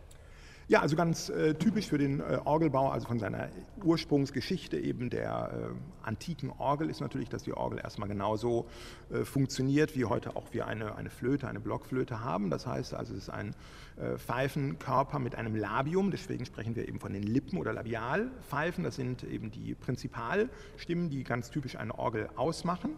[0.70, 3.48] Ja, also ganz äh, typisch für den äh, Orgelbau, also von seiner
[3.82, 8.68] Ursprungsgeschichte eben der äh, antiken Orgel, ist natürlich, dass die Orgel erstmal genauso
[9.10, 12.50] äh, funktioniert, wie heute auch wir eine, eine Flöte, eine Blockflöte haben.
[12.50, 13.56] Das heißt also, es ist ein
[13.96, 18.84] äh, Pfeifenkörper mit einem Labium, deswegen sprechen wir eben von den Lippen- oder Labialpfeifen.
[18.84, 22.90] Das sind eben die Prinzipalstimmen, die ganz typisch eine Orgel ausmachen.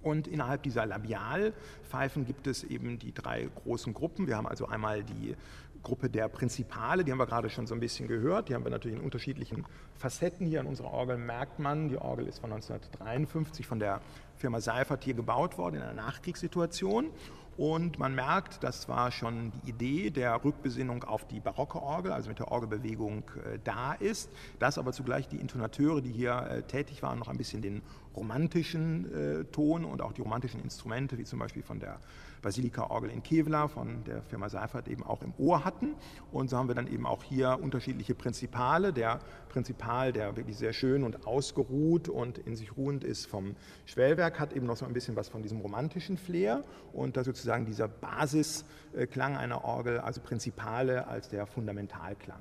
[0.00, 4.26] Und innerhalb dieser Labialpfeifen gibt es eben die drei großen Gruppen.
[4.26, 5.34] Wir haben also einmal die
[5.82, 8.48] Gruppe der Prinzipale, die haben wir gerade schon so ein bisschen gehört.
[8.48, 9.64] Die haben wir natürlich in unterschiedlichen
[9.96, 10.46] Facetten.
[10.46, 14.00] Hier an unserer Orgel merkt man, die Orgel ist von 1953 von der
[14.36, 17.10] Firma Seifert hier gebaut worden in einer Nachkriegssituation.
[17.58, 22.28] Und man merkt, das war schon die Idee der Rückbesinnung auf die barocke Orgel, also
[22.28, 27.02] mit der Orgelbewegung äh, da ist, dass aber zugleich die Intonateure, die hier äh, tätig
[27.02, 27.82] waren, noch ein bisschen den
[28.14, 31.98] romantischen äh, Ton und auch die romantischen Instrumente, wie zum Beispiel von der
[32.42, 35.94] Basilika-Orgel in Kevlar von der Firma Seifert eben auch im Ohr hatten.
[36.32, 38.92] Und so haben wir dann eben auch hier unterschiedliche Prinzipale.
[38.92, 44.38] Der Prinzipal, der wirklich sehr schön und ausgeruht und in sich ruhend ist vom Schwellwerk,
[44.38, 47.88] hat eben noch so ein bisschen was von diesem romantischen Flair und da sozusagen dieser
[47.88, 52.40] Basisklang einer Orgel, also Prinzipale als der Fundamentalklang.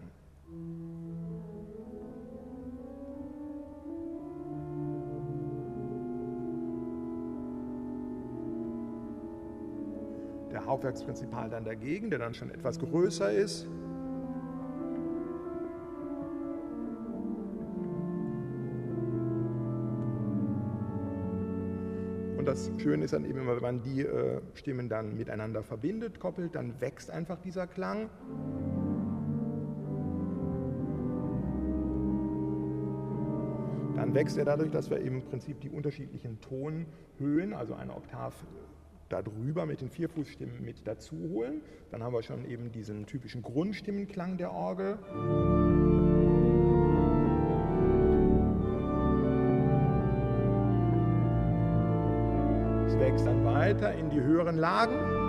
[10.58, 13.68] Der Hauptwerksprinzipal dann dagegen, der dann schon etwas größer ist.
[22.38, 26.20] Und das Schöne ist dann eben immer, wenn man die äh, Stimmen dann miteinander verbindet,
[26.20, 28.10] koppelt, dann wächst einfach dieser Klang.
[33.96, 38.34] Dann wächst er dadurch, dass wir im Prinzip die unterschiedlichen Tonhöhen, also eine Oktav
[39.10, 41.62] darüber mit den Vierfußstimmen mit dazu holen.
[41.92, 44.98] Dann haben wir schon eben diesen typischen Grundstimmenklang der Orgel.
[52.88, 55.27] Es wächst dann weiter in die höheren Lagen.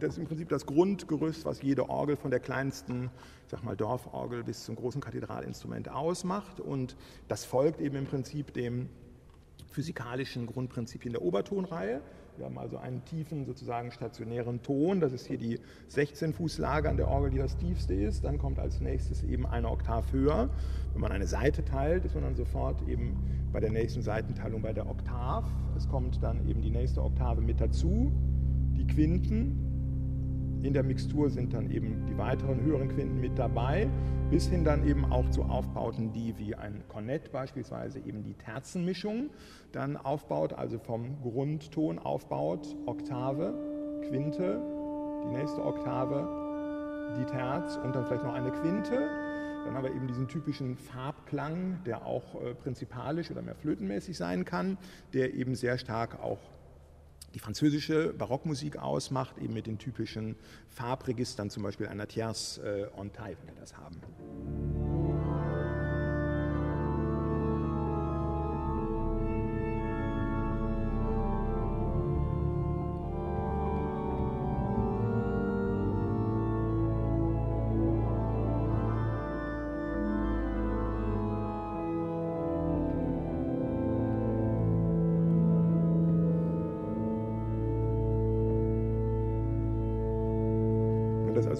[0.00, 3.10] Das ist im Prinzip das Grundgerüst, was jede Orgel von der kleinsten,
[3.44, 6.60] ich sag mal Dorforgel bis zum großen Kathedralinstrument ausmacht.
[6.60, 6.96] Und
[7.28, 8.88] das folgt eben im Prinzip dem
[9.70, 12.00] physikalischen Grundprinzipien der Obertonreihe.
[12.38, 15.00] Wir haben also einen tiefen, sozusagen stationären Ton.
[15.00, 18.24] Das ist hier die 16-Fuß-Lage an der Orgel, die das tiefste ist.
[18.24, 20.48] Dann kommt als nächstes eben eine Oktav höher.
[20.92, 23.18] Wenn man eine Seite teilt, ist man dann sofort eben
[23.52, 25.44] bei der nächsten Seitenteilung bei der Oktav.
[25.76, 28.10] Es kommt dann eben die nächste Oktave mit dazu,
[28.74, 29.71] die Quinten.
[30.62, 33.88] In der Mixtur sind dann eben die weiteren höheren Quinten mit dabei,
[34.30, 39.30] bis hin dann eben auch zu Aufbauten, die wie ein Kornett beispielsweise eben die Terzenmischung
[39.72, 43.54] dann aufbaut, also vom Grundton aufbaut, Oktave,
[44.08, 44.62] Quinte,
[45.24, 49.10] die nächste Oktave, die Terz und dann vielleicht noch eine Quinte.
[49.64, 54.44] Dann haben wir eben diesen typischen Farbklang, der auch äh, prinzipalisch oder mehr flötenmäßig sein
[54.44, 54.78] kann,
[55.12, 56.38] der eben sehr stark auch
[57.34, 60.36] die französische Barockmusik ausmacht, eben mit den typischen
[60.68, 64.91] Farbregistern, zum Beispiel einer Tierce äh, en taille, wenn wir das haben.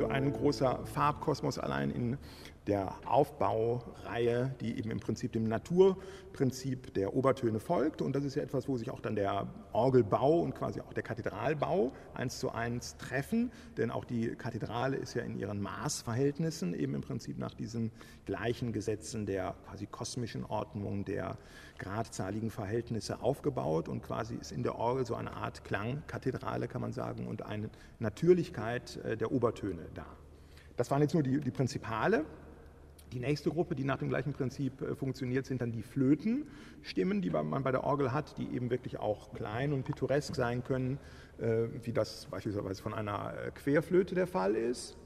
[0.08, 2.18] Ein großer Farbkosmos allein in
[2.66, 8.02] der Aufbaureihe, die eben im Prinzip dem Naturprinzip der Obertöne folgt.
[8.02, 11.02] Und das ist ja etwas, wo sich auch dann der Orgelbau und quasi auch der
[11.02, 13.50] Kathedralbau eins zu eins treffen.
[13.76, 17.90] Denn auch die Kathedrale ist ja in ihren Maßverhältnissen eben im Prinzip nach diesen
[18.26, 21.38] gleichen Gesetzen der quasi kosmischen Ordnung der
[21.78, 26.92] gradzahligen Verhältnisse aufgebaut und quasi ist in der Orgel so eine Art Klangkathedrale, kann man
[26.92, 30.06] sagen, und eine Natürlichkeit äh, der Obertöne da.
[30.76, 32.24] Das waren jetzt nur die, die Prinzipale.
[33.12, 37.28] Die nächste Gruppe, die nach dem gleichen Prinzip äh, funktioniert, sind dann die Flötenstimmen, die
[37.28, 40.98] man bei der Orgel hat, die eben wirklich auch klein und pittoresk sein können,
[41.38, 44.96] äh, wie das beispielsweise von einer äh, Querflöte der Fall ist.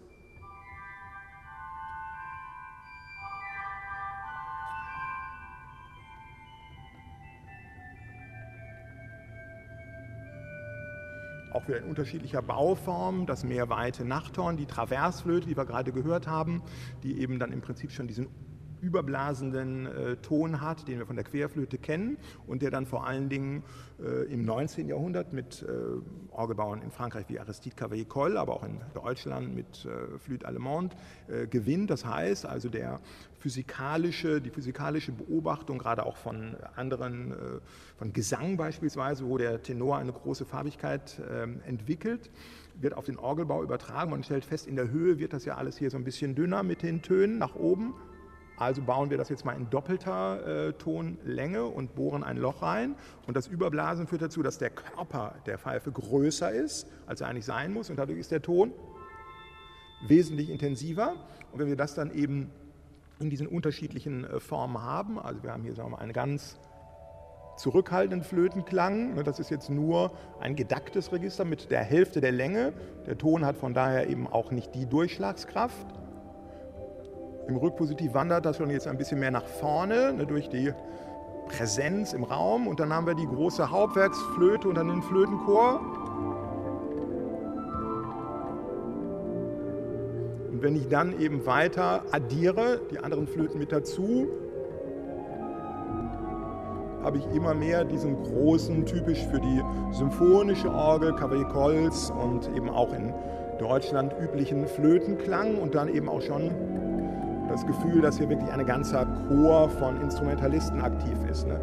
[11.68, 16.62] Wieder in unterschiedlicher Bauform, das mehrweite Nachthorn, die Traversflöte, die wir gerade gehört haben,
[17.02, 18.28] die eben dann im Prinzip schon diesen
[18.86, 23.28] überblasenden äh, Ton hat, den wir von der Querflöte kennen und der dann vor allen
[23.28, 23.64] Dingen
[23.98, 24.88] äh, im 19.
[24.88, 25.66] Jahrhundert mit äh,
[26.30, 30.94] Orgelbauern in Frankreich wie Aristide Cavaillé-Coll, aber auch in Deutschland mit äh, Flûte Allemande
[31.26, 31.90] äh, gewinnt.
[31.90, 33.00] Das heißt also der
[33.40, 37.34] physikalische, die physikalische Beobachtung gerade auch von anderen, äh,
[37.96, 42.30] von Gesang beispielsweise, wo der Tenor eine große Farbigkeit ähm, entwickelt,
[42.80, 44.10] wird auf den Orgelbau übertragen.
[44.10, 46.62] Man stellt fest, in der Höhe wird das ja alles hier so ein bisschen dünner
[46.62, 47.94] mit den Tönen nach oben.
[48.58, 52.94] Also bauen wir das jetzt mal in doppelter äh, Tonlänge und bohren ein Loch rein.
[53.26, 57.44] Und das Überblasen führt dazu, dass der Körper der Pfeife größer ist, als er eigentlich
[57.44, 57.90] sein muss.
[57.90, 58.72] Und dadurch ist der Ton
[60.06, 61.14] wesentlich intensiver.
[61.52, 62.50] Und wenn wir das dann eben
[63.18, 66.58] in diesen unterschiedlichen äh, Formen haben, also wir haben hier sagen wir mal, einen ganz
[67.56, 72.72] zurückhaltenden Flötenklang, ne, das ist jetzt nur ein gedacktes Register mit der Hälfte der Länge.
[73.06, 75.86] Der Ton hat von daher eben auch nicht die Durchschlagskraft.
[77.48, 80.72] Im Rückpositiv wandert das schon jetzt ein bisschen mehr nach vorne ne, durch die
[81.46, 82.66] Präsenz im Raum.
[82.66, 85.80] Und dann haben wir die große Hauptwerksflöte und dann den Flötenchor.
[90.50, 94.26] Und wenn ich dann eben weiter addiere, die anderen Flöten mit dazu,
[97.04, 102.92] habe ich immer mehr diesen großen, typisch für die symphonische Orgel, Cavaillé-Cols und eben auch
[102.92, 103.14] in
[103.60, 106.50] Deutschland üblichen Flötenklang und dann eben auch schon
[107.48, 111.46] das Gefühl, dass hier wirklich ein ganzer Chor von Instrumentalisten aktiv ist.
[111.46, 111.60] Ne?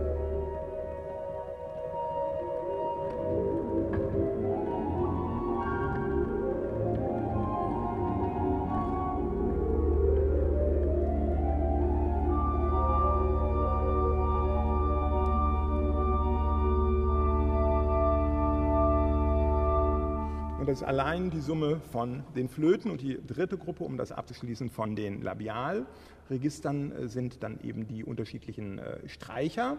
[20.74, 24.72] Das ist allein die Summe von den Flöten und die dritte Gruppe, um das abzuschließen,
[24.72, 29.78] von den Labialregistern äh, sind dann eben die unterschiedlichen äh, Streicher,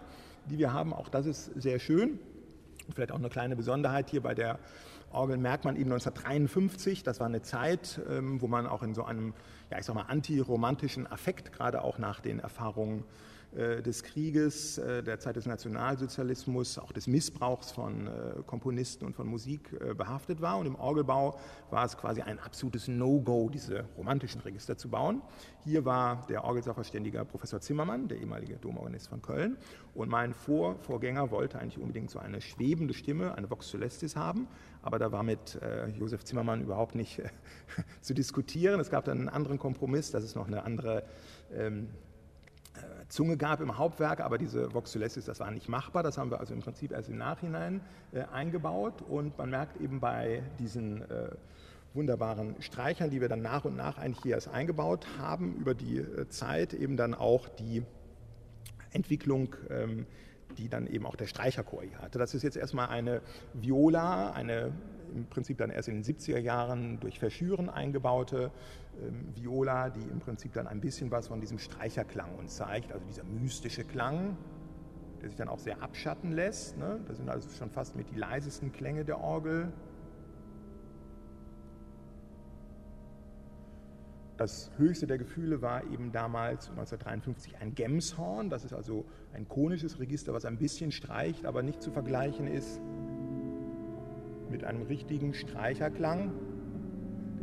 [0.49, 0.93] die wir haben.
[0.93, 2.21] Auch das ist sehr schön.
[2.95, 4.61] Vielleicht auch eine kleine Besonderheit hier bei der
[5.11, 9.03] Orgel merkt man eben 1953, das war eine Zeit, ähm, wo man auch in so
[9.03, 9.35] einem,
[9.73, 13.03] ja ich sag mal, antiromantischen Affekt, gerade auch nach den Erfahrungen
[13.55, 18.11] des Krieges, äh, der Zeit des Nationalsozialismus, auch des Missbrauchs von äh,
[18.47, 20.59] Komponisten und von Musik behaftet war.
[20.59, 21.39] Und im Orgelbau
[21.71, 25.23] war es quasi ein absolutes No-Go, diese romantischen Register zu bauen.
[25.63, 29.57] Hier war der Orgelsachverständiger Professor Zimmermann, der ehemalige Domorganist von Köln.
[29.95, 34.49] Und mein Vor Vorgänger wollte eigentlich unbedingt so eine schwebende Stimme, eine Vox Celestis haben.
[34.83, 35.59] Aber da war mit
[35.99, 37.23] Josef Zimmermann überhaupt nicht
[38.01, 38.81] zu diskutieren.
[38.81, 41.05] Es gab dann einen anderen Kompromiss, dass es noch eine andere
[41.53, 41.89] ähm,
[43.15, 46.03] Zunge gab im Hauptwerk, aber diese Vox Celestis, das war nicht machbar.
[46.03, 47.81] Das haben wir also im Prinzip erst im Nachhinein
[48.13, 49.03] äh, eingebaut.
[49.03, 51.29] Und man merkt eben bei diesen äh,
[51.95, 55.99] wunderbaren Streichern, die wir dann nach und nach eigentlich hier erst eingebaut haben, über die
[55.99, 57.85] äh, Zeit eben dann auch die
[58.91, 60.07] Entwicklung, ähm,
[60.59, 62.19] die dann eben auch der Streicherchor hier hatte.
[62.19, 63.21] Das ist jetzt erstmal eine
[63.53, 64.73] Viola, eine
[65.15, 68.51] im Prinzip dann erst in den 70er Jahren durch Verschüren eingebaute
[69.35, 73.25] Viola, die im Prinzip dann ein bisschen was von diesem Streicherklang uns zeigt, also dieser
[73.25, 74.37] mystische Klang,
[75.21, 76.77] der sich dann auch sehr abschatten lässt.
[76.79, 77.01] Ne?
[77.07, 79.73] Das sind also schon fast mit die leisesten Klänge der Orgel.
[84.37, 88.51] Das höchste der Gefühle war eben damals 1953 ein Gemshorn.
[88.51, 92.81] Das ist also ein konisches Register, was ein bisschen streicht, aber nicht zu vergleichen ist
[94.51, 96.33] mit einem richtigen Streicherklang.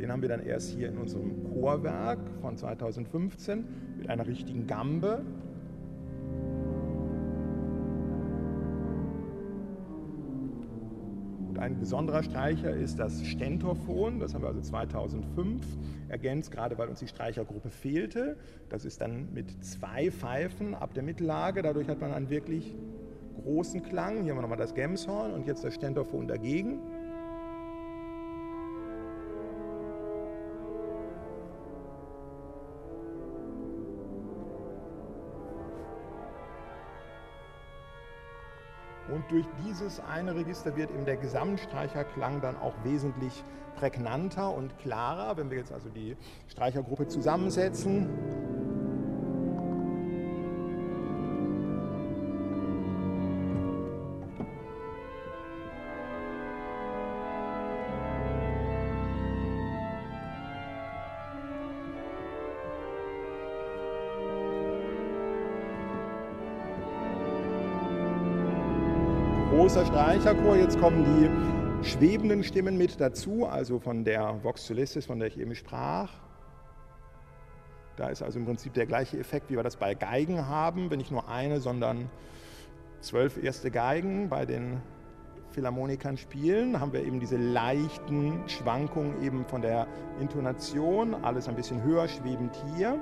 [0.02, 3.64] Den haben wir dann erst hier in unserem Chorwerk von 2015
[3.98, 5.24] mit einer richtigen Gambe.
[11.48, 15.64] Und ein besonderer Streicher ist das Stentorphon, das haben wir also 2005
[16.08, 18.36] ergänzt, gerade weil uns die Streichergruppe fehlte.
[18.70, 22.74] Das ist dann mit zwei Pfeifen ab der Mittellage, dadurch hat man einen wirklich
[23.44, 24.24] großen Klang.
[24.24, 26.80] Hier haben wir nochmal das Gemshorn und jetzt das Stentorphon dagegen.
[39.22, 43.44] Und durch dieses eine Register wird eben der Gesamtstreicherklang dann auch wesentlich
[43.76, 45.36] prägnanter und klarer.
[45.36, 46.16] Wenn wir jetzt also die
[46.48, 48.08] Streichergruppe zusammensetzen,
[70.22, 70.54] Streicherchor.
[70.54, 75.36] Jetzt kommen die schwebenden Stimmen mit dazu, also von der Vox Solistis, von der ich
[75.36, 76.12] eben sprach.
[77.96, 80.98] Da ist also im Prinzip der gleiche Effekt, wie wir das bei Geigen haben, wenn
[80.98, 82.08] nicht nur eine, sondern
[83.00, 84.80] zwölf erste Geigen bei den
[85.50, 89.88] Philharmonikern spielen, haben wir eben diese leichten Schwankungen eben von der
[90.20, 92.96] Intonation, alles ein bisschen höher schwebend hier.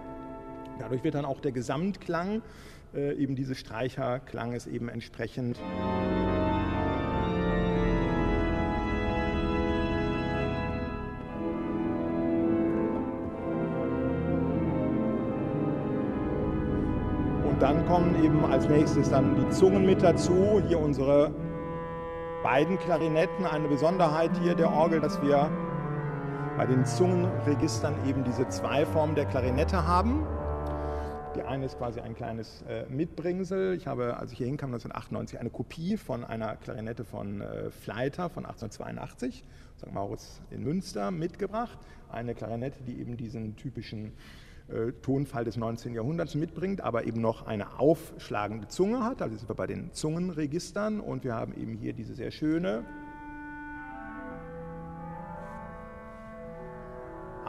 [0.78, 2.40] Dadurch wird dann auch der Gesamtklang
[2.94, 5.58] äh, eben dieses Streicherklanges eben entsprechend
[17.60, 20.62] dann kommen eben als nächstes dann die Zungen mit dazu.
[20.66, 21.30] Hier unsere
[22.42, 23.44] beiden Klarinetten.
[23.44, 25.50] Eine Besonderheit hier der Orgel, dass wir
[26.56, 30.26] bei den Zungenregistern eben diese zwei Formen der Klarinette haben.
[31.36, 33.74] Die eine ist quasi ein kleines äh, Mitbringsel.
[33.74, 38.30] Ich habe, als ich hier hinkam, 1998 eine Kopie von einer Klarinette von äh, Fleiter
[38.30, 39.44] von 1882,
[39.78, 39.92] St.
[39.92, 41.78] Maurits in Münster, mitgebracht.
[42.10, 44.12] Eine Klarinette, die eben diesen typischen
[45.02, 45.94] Tonfall des 19.
[45.94, 49.22] Jahrhunderts mitbringt, aber eben noch eine aufschlagende Zunge hat.
[49.22, 52.84] Also sind wir bei den Zungenregistern und wir haben eben hier diese sehr schöne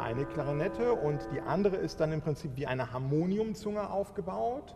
[0.02, 4.76] eine Klarinette und die andere ist dann im Prinzip wie eine Harmoniumzunge aufgebaut.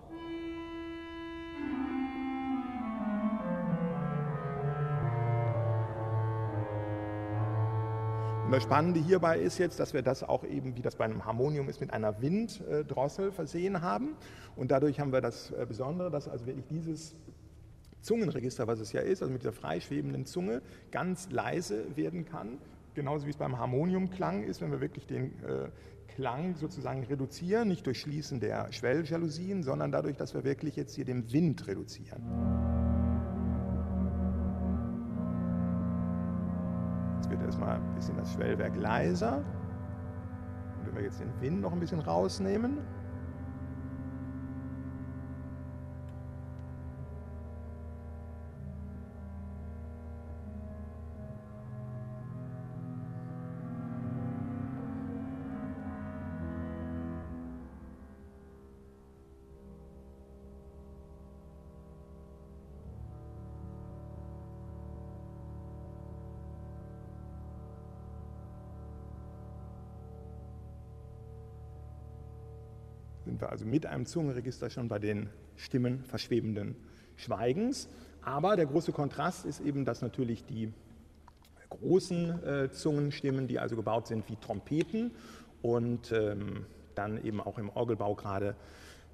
[8.51, 11.67] Das Spannende hierbei ist jetzt, dass wir das auch eben, wie das bei einem Harmonium
[11.67, 14.15] ist, mit einer Winddrossel versehen haben.
[14.55, 17.15] Und dadurch haben wir das äh, Besondere, dass also wirklich dieses
[18.01, 22.59] Zungenregister, was es ja ist, also mit dieser freischwebenden Zunge, ganz leise werden kann
[22.95, 25.69] genauso wie es beim Harmoniumklang ist, wenn wir wirklich den äh,
[26.15, 31.05] Klang sozusagen reduzieren, nicht durch Schließen der Schwelljalousien, sondern dadurch, dass wir wirklich jetzt hier
[31.05, 33.04] den Wind reduzieren.
[37.35, 39.37] Wird erstmal ein bisschen das Schwellwerk leiser.
[40.79, 42.77] Und wenn wir jetzt den Wind noch ein bisschen rausnehmen,
[73.35, 76.77] sind wir also mit einem Zungenregister schon bei den Stimmen verschwebenden
[77.17, 77.89] Schweigens.
[78.21, 80.71] Aber der große Kontrast ist eben, dass natürlich die
[81.69, 85.11] großen äh, Zungenstimmen, die also gebaut sind wie Trompeten
[85.61, 86.65] und ähm,
[86.95, 88.55] dann eben auch im Orgelbau gerade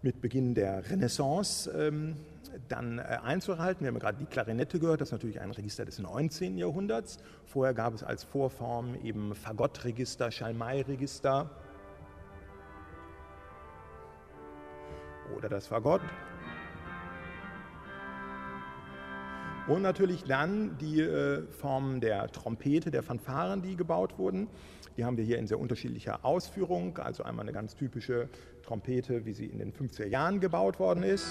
[0.04, 2.16] mit Beginn der Renaissance ähm,
[2.68, 3.86] dann äh, einzuhalten.
[3.86, 6.60] Wir haben gerade die Klarinette gehört, das ist natürlich ein Register des 19.
[6.60, 7.18] Jahrhunderts.
[7.48, 11.50] Vorher gab es als Vorform eben Fagottregister, Schalmei-Register
[15.36, 16.02] oder das Fagott.
[19.68, 24.48] Und natürlich dann die äh, Formen der Trompete, der Fanfaren, die gebaut wurden.
[24.98, 26.98] Die haben wir hier in sehr unterschiedlicher Ausführung.
[26.98, 28.28] Also einmal eine ganz typische
[28.64, 31.28] Trompete, wie sie in den 50er Jahren gebaut worden ist.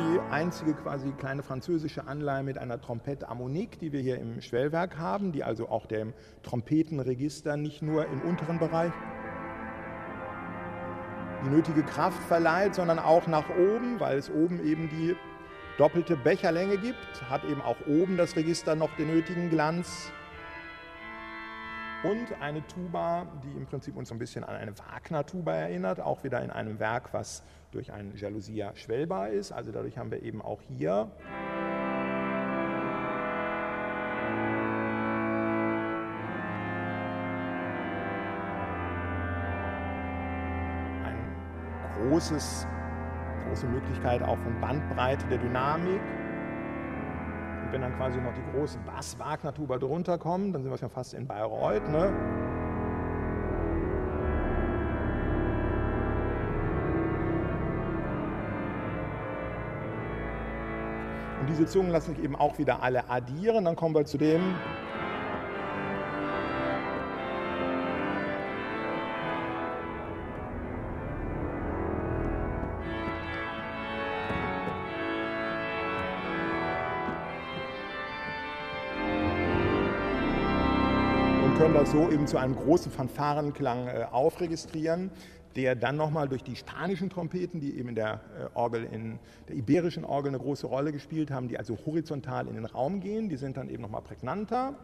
[0.00, 4.96] Die einzige quasi kleine französische Anleihe mit einer Trompette Harmonique, die wir hier im Schwellwerk
[4.96, 8.92] haben, die also auch dem Trompetenregister nicht nur im unteren Bereich
[11.44, 15.16] die nötige Kraft verleiht, sondern auch nach oben, weil es oben eben die
[15.78, 20.12] doppelte Becherlänge gibt, hat eben auch oben das Register noch den nötigen Glanz.
[22.02, 26.40] Und eine Tuba, die im Prinzip uns ein bisschen an eine Wagner-Tuba erinnert, auch wieder
[26.42, 27.42] in einem Werk, was
[27.72, 29.52] durch einen Jalousia schwellbar ist.
[29.52, 31.10] Also dadurch haben wir eben auch hier
[41.04, 42.66] ein großes,
[43.46, 46.00] große Möglichkeit auch von Bandbreite der Dynamik.
[47.72, 51.28] Wenn dann quasi noch die große Bass-Wagner-Tuba drunter kommen, dann sind wir schon fast in
[51.28, 51.88] Bayreuth.
[51.88, 52.08] Ne?
[61.40, 63.64] Und diese Zungen lassen sich eben auch wieder alle addieren.
[63.66, 64.40] Dann kommen wir zu dem,
[81.90, 85.10] so eben zu einem großen Fanfarenklang äh, aufregistrieren
[85.56, 89.18] der dann nochmal durch die spanischen Trompeten, die eben in der äh, Orgel, in
[89.48, 93.28] der iberischen Orgel eine große Rolle gespielt haben, die also horizontal in den Raum gehen,
[93.28, 94.74] die sind dann eben nochmal prägnanter.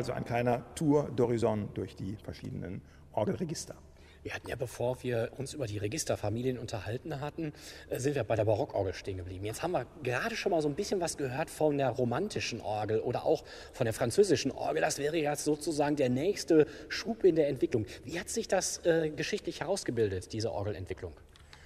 [0.00, 2.80] Also ein kleiner Tour d'Horizon durch die verschiedenen
[3.12, 3.74] Orgelregister.
[4.22, 7.52] Wir hatten ja, bevor wir uns über die Registerfamilien unterhalten hatten,
[7.90, 9.44] äh, sind wir bei der Barockorgel stehen geblieben.
[9.44, 13.00] Jetzt haben wir gerade schon mal so ein bisschen was gehört von der romantischen Orgel
[13.00, 13.44] oder auch
[13.74, 14.80] von der französischen Orgel.
[14.80, 17.84] Das wäre jetzt sozusagen der nächste Schub in der Entwicklung.
[18.02, 21.12] Wie hat sich das äh, geschichtlich herausgebildet, diese Orgelentwicklung?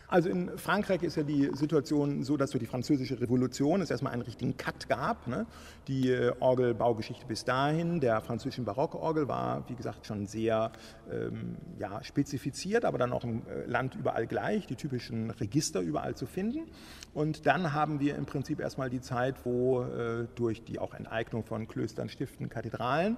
[0.09, 4.13] Also in Frankreich ist ja die Situation so, dass durch die französische Revolution es erstmal
[4.13, 5.27] einen richtigen Cut gab.
[5.27, 5.47] Ne?
[5.89, 10.73] Die äh, Orgelbaugeschichte bis dahin der französischen Barockorgel war, wie gesagt, schon sehr
[11.11, 16.15] ähm, ja, spezifiziert, aber dann auch im äh, Land überall gleich, die typischen Register überall
[16.15, 16.67] zu finden.
[17.15, 21.45] Und dann haben wir im Prinzip erstmal die Zeit, wo äh, durch die auch Enteignung
[21.45, 23.17] von Klöstern, Stiften, Kathedralen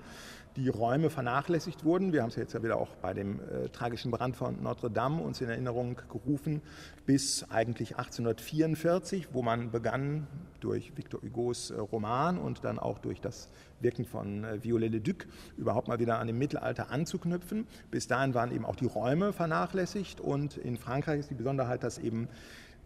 [0.56, 2.12] die Räume vernachlässigt wurden.
[2.12, 5.22] Wir haben es jetzt ja wieder auch bei dem äh, tragischen Brand von Notre Dame
[5.22, 6.62] uns in Erinnerung gerufen,
[7.04, 10.26] bis eigentlich 1844, wo man begann
[10.60, 13.50] durch Victor Hugos äh, Roman und dann auch durch das
[13.80, 15.26] Wirken von äh, Viollet-le-Duc
[15.58, 17.66] überhaupt mal wieder an dem Mittelalter anzuknüpfen.
[17.90, 21.98] Bis dahin waren eben auch die Räume vernachlässigt und in Frankreich ist die Besonderheit, dass
[21.98, 22.28] eben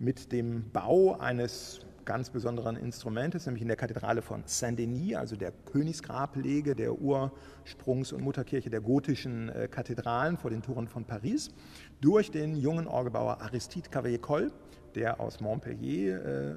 [0.00, 5.52] mit dem Bau eines ganz besonderen Instrumentes, nämlich in der Kathedrale von Saint-Denis, also der
[5.52, 11.50] Königsgrablege der Ursprungs- und Mutterkirche der gotischen äh, Kathedralen vor den Toren von Paris,
[12.00, 14.50] durch den jungen Orgelbauer Aristide Cavalier-Coll,
[14.94, 16.54] der aus Montpellier äh,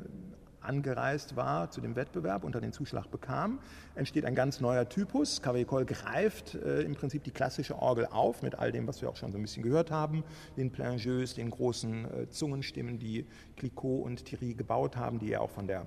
[0.64, 3.60] angereist war zu dem Wettbewerb und dann den Zuschlag bekam,
[3.96, 5.42] entsteht ein ganz neuer Typus.
[5.42, 9.16] Cavaillé greift äh, im Prinzip die klassische Orgel auf mit all dem, was wir auch
[9.16, 10.24] schon so ein bisschen gehört haben,
[10.58, 13.26] den Plaingeus, den großen äh, Zungenstimmen, die
[13.58, 15.86] Clicquot und Thierry gebaut haben, die er auch von der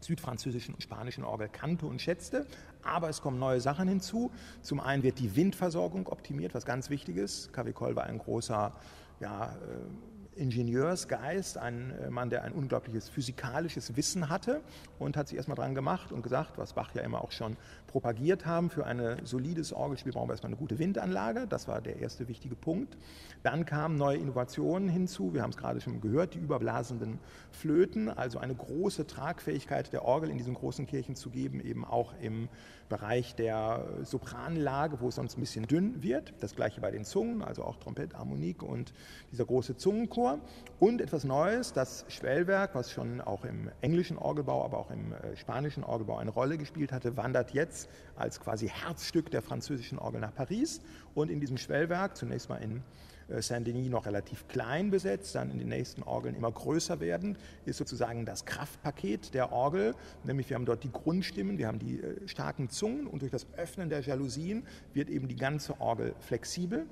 [0.00, 2.46] südfranzösischen und spanischen Orgel kannte und schätzte.
[2.82, 4.30] Aber es kommen neue Sachen hinzu.
[4.60, 7.52] Zum einen wird die Windversorgung optimiert, was ganz wichtig ist.
[7.52, 8.72] Cavicol war ein großer
[9.20, 10.11] ja, äh,
[10.42, 14.60] Ingenieursgeist, ein äh, Mann, der ein unglaubliches physikalisches Wissen hatte
[14.98, 17.56] und hat sich erstmal dran gemacht und gesagt, was Bach ja immer auch schon
[17.92, 21.46] propagiert haben, für ein solides Orgelspiel brauchen wir erstmal eine gute Windanlage.
[21.46, 22.96] Das war der erste wichtige Punkt.
[23.42, 25.34] Dann kamen neue Innovationen hinzu.
[25.34, 27.18] Wir haben es gerade schon gehört, die überblasenden
[27.50, 32.14] Flöten, also eine große Tragfähigkeit der Orgel in diesen großen Kirchen zu geben, eben auch
[32.20, 32.48] im
[32.88, 36.34] Bereich der Sopranlage, wo es sonst ein bisschen dünn wird.
[36.40, 38.92] Das gleiche bei den Zungen, also auch Trompet, Harmonik und
[39.30, 40.38] dieser große Zungenchor.
[40.78, 45.36] Und etwas Neues, das Schwellwerk, was schon auch im englischen Orgelbau, aber auch im äh,
[45.36, 47.81] spanischen Orgelbau eine Rolle gespielt hatte, wandert jetzt
[48.16, 50.80] als quasi Herzstück der französischen Orgel nach Paris.
[51.14, 52.82] Und in diesem Schwellwerk, zunächst mal in
[53.28, 57.78] äh, Saint-Denis noch relativ klein besetzt, dann in den nächsten Orgeln immer größer werden, ist
[57.78, 59.94] sozusagen das Kraftpaket der Orgel.
[60.24, 63.46] Nämlich wir haben dort die Grundstimmen, wir haben die äh, starken Zungen und durch das
[63.56, 66.86] Öffnen der Jalousien wird eben die ganze Orgel flexibel.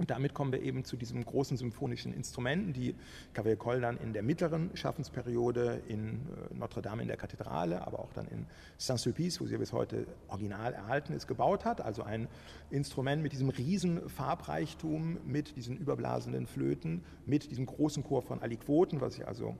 [0.00, 2.94] Und damit kommen wir eben zu diesen großen symphonischen Instrumenten, die
[3.34, 6.14] Cavalier Coll dann in der mittleren Schaffensperiode in
[6.52, 8.46] äh, Notre Dame in der Kathedrale, aber auch dann in
[8.78, 11.82] Saint-Sulpice, wo sie bis heute original erhalten ist, gebaut hat.
[11.82, 12.28] Also ein
[12.70, 19.02] Instrument mit diesem riesen Farbreichtum, mit diesen überblasenden Flöten, mit diesem großen Chor von Aliquoten,
[19.02, 19.54] was ich also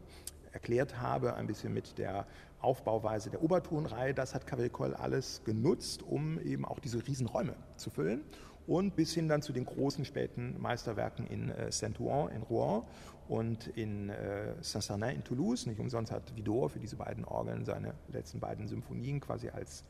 [0.52, 2.26] erklärt habe, ein bisschen mit der
[2.62, 4.14] Aufbauweise der Obertonreihe.
[4.14, 8.22] Das hat Cavalier Coll alles genutzt, um eben auch diese Riesenräume zu füllen
[8.70, 12.84] und bis hin dann zu den großen späten Meisterwerken in äh, Saint-Ouen in Rouen
[13.28, 15.66] und in äh, Saint-Sernin in Toulouse.
[15.66, 19.82] Nicht umsonst hat Vidor für diese beiden Orgeln seine letzten beiden Symphonien quasi als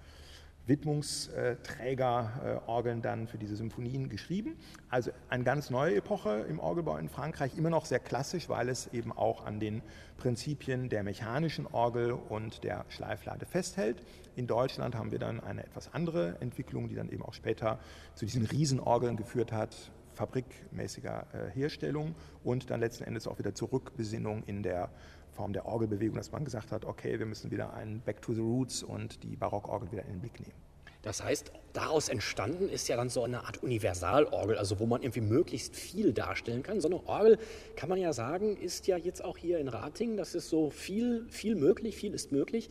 [0.67, 4.57] Widmungsträgerorgeln dann für diese Symphonien geschrieben.
[4.89, 8.87] Also eine ganz neue Epoche im Orgelbau in Frankreich, immer noch sehr klassisch, weil es
[8.95, 9.83] eben auch an den
[10.17, 14.03] Prinzipien der mechanischen Orgel und der Schleiflade festhält.
[14.37, 17.79] In Deutschland haben wir dann eine etwas andere Entwicklung, die dann eben auch später
[18.15, 22.15] zu diesen Riesenorgeln geführt hat, fabrikmäßiger äh, Herstellung
[22.45, 24.91] und dann letzten Endes auch wieder Zurückbesinnung in der
[25.33, 28.41] Form der Orgelbewegung, dass man gesagt hat, okay, wir müssen wieder ein Back to the
[28.41, 30.71] Roots und die Barockorgel wieder in den Blick nehmen.
[31.03, 35.23] Das heißt, daraus entstanden ist ja dann so eine Art Universalorgel, also wo man irgendwie
[35.23, 36.81] möglichst viel darstellen kann.
[36.81, 37.39] So eine Orgel,
[37.75, 41.27] kann man ja sagen, ist ja jetzt auch hier in Rating, das ist so viel,
[41.31, 42.69] viel möglich, viel ist möglich.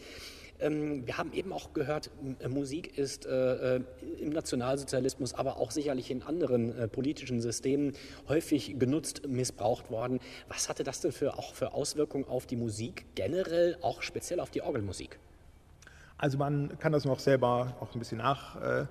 [0.60, 2.12] Ähm, wir haben eben auch gehört,
[2.47, 3.82] Musik ist äh, äh,
[4.20, 7.93] im Nationalsozialismus, aber auch sicherlich in anderen äh, politischen Systemen
[8.28, 10.20] häufig genutzt, missbraucht worden.
[10.47, 14.49] Was hatte das denn für, auch für Auswirkungen auf die Musik generell, auch speziell auf
[14.49, 15.20] die Orgelmusik?
[16.18, 18.88] Also man kann das noch selber auch ein bisschen nach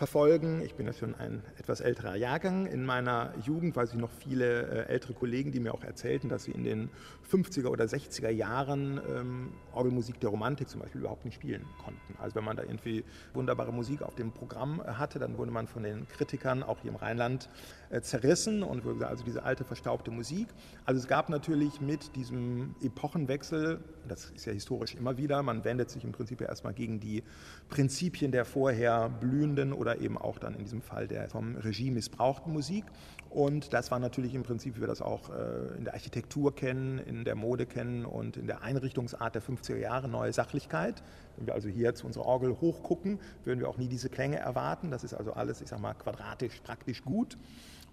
[0.00, 0.62] verfolgen.
[0.62, 2.64] Ich bin ja schon ein etwas älterer Jahrgang.
[2.64, 6.44] In meiner Jugend weiß ich noch viele äh, ältere Kollegen, die mir auch erzählten, dass
[6.44, 6.88] sie in den
[7.30, 12.16] 50er oder 60er Jahren ähm, Orgelmusik der Romantik zum Beispiel überhaupt nicht spielen konnten.
[12.18, 15.82] Also wenn man da irgendwie wunderbare Musik auf dem Programm hatte, dann wurde man von
[15.82, 17.50] den Kritikern auch hier im Rheinland
[17.90, 20.48] äh, zerrissen und wurde also diese alte verstaubte Musik.
[20.86, 23.80] Also es gab natürlich mit diesem Epochenwechsel
[24.10, 27.22] das ist ja historisch immer wieder, man wendet sich im Prinzip ja erstmal gegen die
[27.68, 32.52] Prinzipien der vorher blühenden oder eben auch dann in diesem Fall der vom Regime missbrauchten
[32.52, 32.84] Musik.
[33.30, 36.98] Und das war natürlich im Prinzip, wie wir das auch äh, in der Architektur kennen,
[36.98, 41.02] in der Mode kennen und in der Einrichtungsart der 50er Jahre, neue Sachlichkeit.
[41.36, 44.90] Wenn wir also hier zu unserer Orgel hochgucken, würden wir auch nie diese Klänge erwarten.
[44.90, 47.38] Das ist also alles, ich sag mal, quadratisch praktisch gut.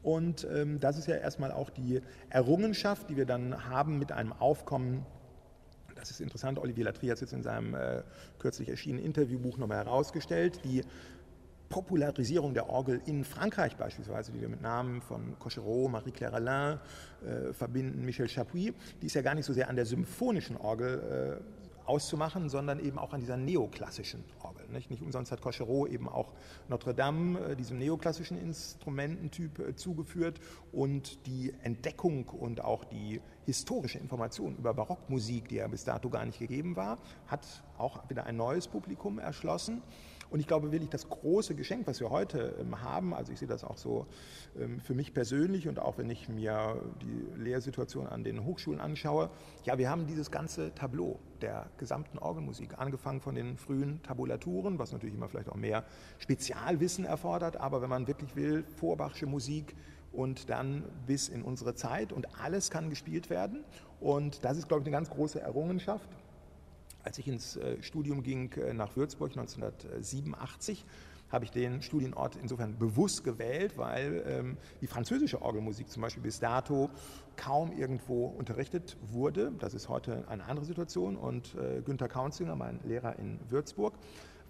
[0.01, 4.33] Und ähm, das ist ja erstmal auch die Errungenschaft, die wir dann haben mit einem
[4.33, 5.05] Aufkommen
[5.99, 8.03] das ist interessant, Olivier Latry hat es jetzt in seinem äh,
[8.39, 10.83] kürzlich erschienenen Interviewbuch nochmal herausgestellt, die
[11.69, 16.79] Popularisierung der Orgel in Frankreich beispielsweise, die wir mit Namen von Cochereau, Marie-Claire Alain
[17.25, 21.41] äh, verbinden, Michel Chapuis, die ist ja gar nicht so sehr an der symphonischen Orgel
[21.41, 24.67] äh, auszumachen, sondern eben auch an dieser neoklassischen Orgel.
[24.69, 26.33] Nicht, nicht umsonst hat Cochereau eben auch
[26.67, 30.39] Notre Dame äh, diesem neoklassischen Instrumententyp äh, zugeführt
[30.71, 36.25] und die Entdeckung und auch die historische Information über Barockmusik, die ja bis dato gar
[36.25, 37.45] nicht gegeben war, hat
[37.77, 39.81] auch wieder ein neues Publikum erschlossen.
[40.29, 43.47] Und ich glaube wirklich, das große Geschenk, was wir heute ähm, haben, also ich sehe
[43.47, 44.05] das auch so
[44.59, 49.29] ähm, für mich persönlich und auch wenn ich mir die Lehrsituation an den Hochschulen anschaue,
[49.63, 54.91] ja, wir haben dieses ganze Tableau der gesamten Orgelmusik, angefangen von den frühen Tabulaturen, was
[54.91, 55.83] natürlich immer vielleicht auch mehr
[56.19, 59.75] Spezialwissen erfordert, aber wenn man wirklich will, vorbachsche Musik,
[60.17, 63.63] und dann bis in unsere Zeit und alles kann gespielt werden.
[63.99, 66.09] Und das ist, glaube ich, eine ganz große Errungenschaft.
[67.07, 70.85] Als ich ins äh, Studium ging äh, nach Würzburg 1987,
[71.29, 76.41] habe ich den Studienort insofern bewusst gewählt, weil ähm, die französische Orgelmusik zum Beispiel bis
[76.41, 76.89] dato
[77.37, 79.53] kaum irgendwo unterrichtet wurde.
[79.57, 81.15] Das ist heute eine andere Situation.
[81.15, 83.93] Und äh, Günther Kaunzinger, mein Lehrer in Würzburg,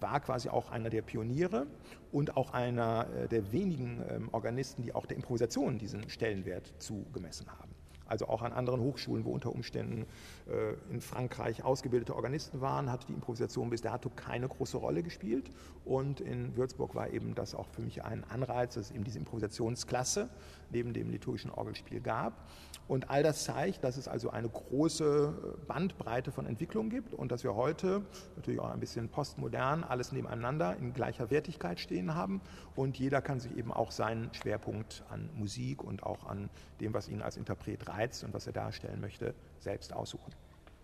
[0.00, 1.68] war quasi auch einer der Pioniere
[2.10, 7.46] und auch einer äh, der wenigen ähm, Organisten, die auch der Improvisation diesen Stellenwert zugemessen
[7.56, 7.67] haben
[8.08, 10.06] also auch an anderen Hochschulen, wo unter Umständen
[10.48, 15.50] äh, in Frankreich ausgebildete Organisten waren, hat die Improvisation bis dato keine große Rolle gespielt.
[15.84, 19.18] Und in Würzburg war eben das auch für mich ein Anreiz, dass es eben diese
[19.18, 20.28] Improvisationsklasse
[20.70, 22.48] neben dem liturgischen Orgelspiel gab.
[22.88, 27.44] Und all das zeigt, dass es also eine große Bandbreite von Entwicklung gibt und dass
[27.44, 28.02] wir heute
[28.34, 32.40] natürlich auch ein bisschen postmodern alles nebeneinander in gleicher Wertigkeit stehen haben.
[32.74, 36.48] Und jeder kann sich eben auch seinen Schwerpunkt an Musik und auch an
[36.80, 40.32] dem, was ihn als Interpret reizt und was er darstellen möchte, selbst aussuchen.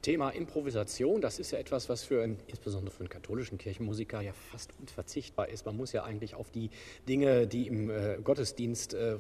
[0.04, 4.34] Thema Improvisation, das ist ja etwas, was für einen, insbesondere für einen katholischen Kirchenmusiker ja
[4.34, 5.64] fast unverzichtbar ist.
[5.64, 6.68] Man muss ja eigentlich auf die
[7.08, 9.16] Dinge, die im äh, Gottesdienst äh,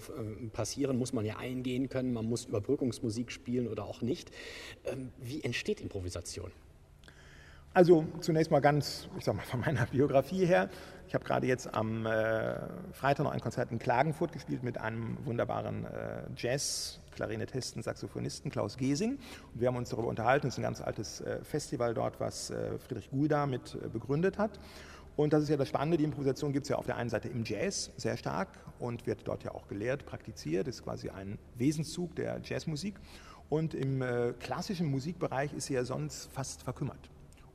[0.52, 2.12] passieren, muss man ja eingehen können.
[2.12, 4.30] Man muss Überbrückungsmusik spielen oder auch nicht.
[4.84, 6.50] Ähm, wie entsteht Improvisation?
[7.72, 10.68] Also zunächst mal ganz, ich sag mal von meiner Biografie her.
[11.08, 12.56] Ich habe gerade jetzt am äh,
[12.92, 18.76] Freitag noch ein Konzert in Klagenfurt gespielt mit einem wunderbaren äh, Jazz Klarinettisten, Saxophonisten Klaus
[18.76, 19.18] Gesing.
[19.52, 20.48] Und wir haben uns darüber unterhalten.
[20.48, 24.38] Es ist ein ganz altes äh, Festival dort, was äh, Friedrich Gulda mit äh, begründet
[24.38, 24.58] hat.
[25.16, 27.28] Und das ist ja das Spannende, die Improvisation gibt es ja auf der einen Seite
[27.28, 28.48] im Jazz sehr stark
[28.80, 32.96] und wird dort ja auch gelehrt, praktiziert, ist quasi ein Wesenszug der Jazzmusik.
[33.48, 34.02] Und im
[34.40, 37.10] klassischen Musikbereich ist sie ja sonst fast verkümmert.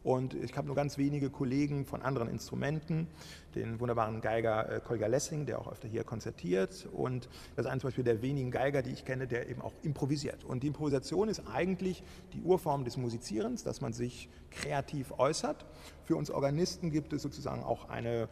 [0.10, 3.05] Und ich habe nur ganz wenige Kollegen von anderen Instrumenten,
[3.53, 6.88] den wunderbaren Geiger äh, Lessing, der auch öfter hier konzertiert.
[6.91, 9.74] Und das ist ein zum Beispiel der wenigen Geiger, die ich kenne, der eben auch
[9.84, 10.43] improvisiert.
[10.43, 12.01] Und die Improvisation ist eigentlich
[12.34, 15.68] die Urform des Musizierens, dass man sich kreativ äußert.
[16.05, 18.30] Für uns Organisten gibt es sozusagen auch eine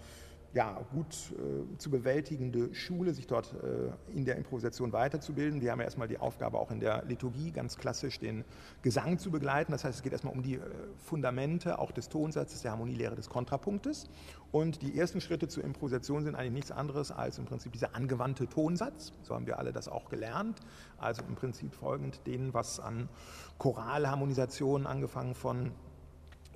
[0.53, 5.61] ja, gut äh, zu bewältigende Schule, sich dort äh, in der Improvisation weiterzubilden.
[5.61, 8.43] Wir haben ja erstmal die Aufgabe, auch in der Liturgie ganz klassisch den
[8.81, 9.71] Gesang zu begleiten.
[9.71, 10.61] Das heißt, es geht erstmal um die äh,
[10.97, 14.09] Fundamente auch des Tonsatzes, der Harmonielehre des Kontrapunktes.
[14.51, 18.47] Und die ersten Schritte zur Improvisation sind eigentlich nichts anderes als im Prinzip dieser angewandte
[18.47, 19.11] Tonsatz.
[19.23, 20.61] So haben wir alle das auch gelernt.
[20.97, 23.09] Also im Prinzip folgend denen, was an
[23.57, 25.71] Choralharmonisationen angefangen von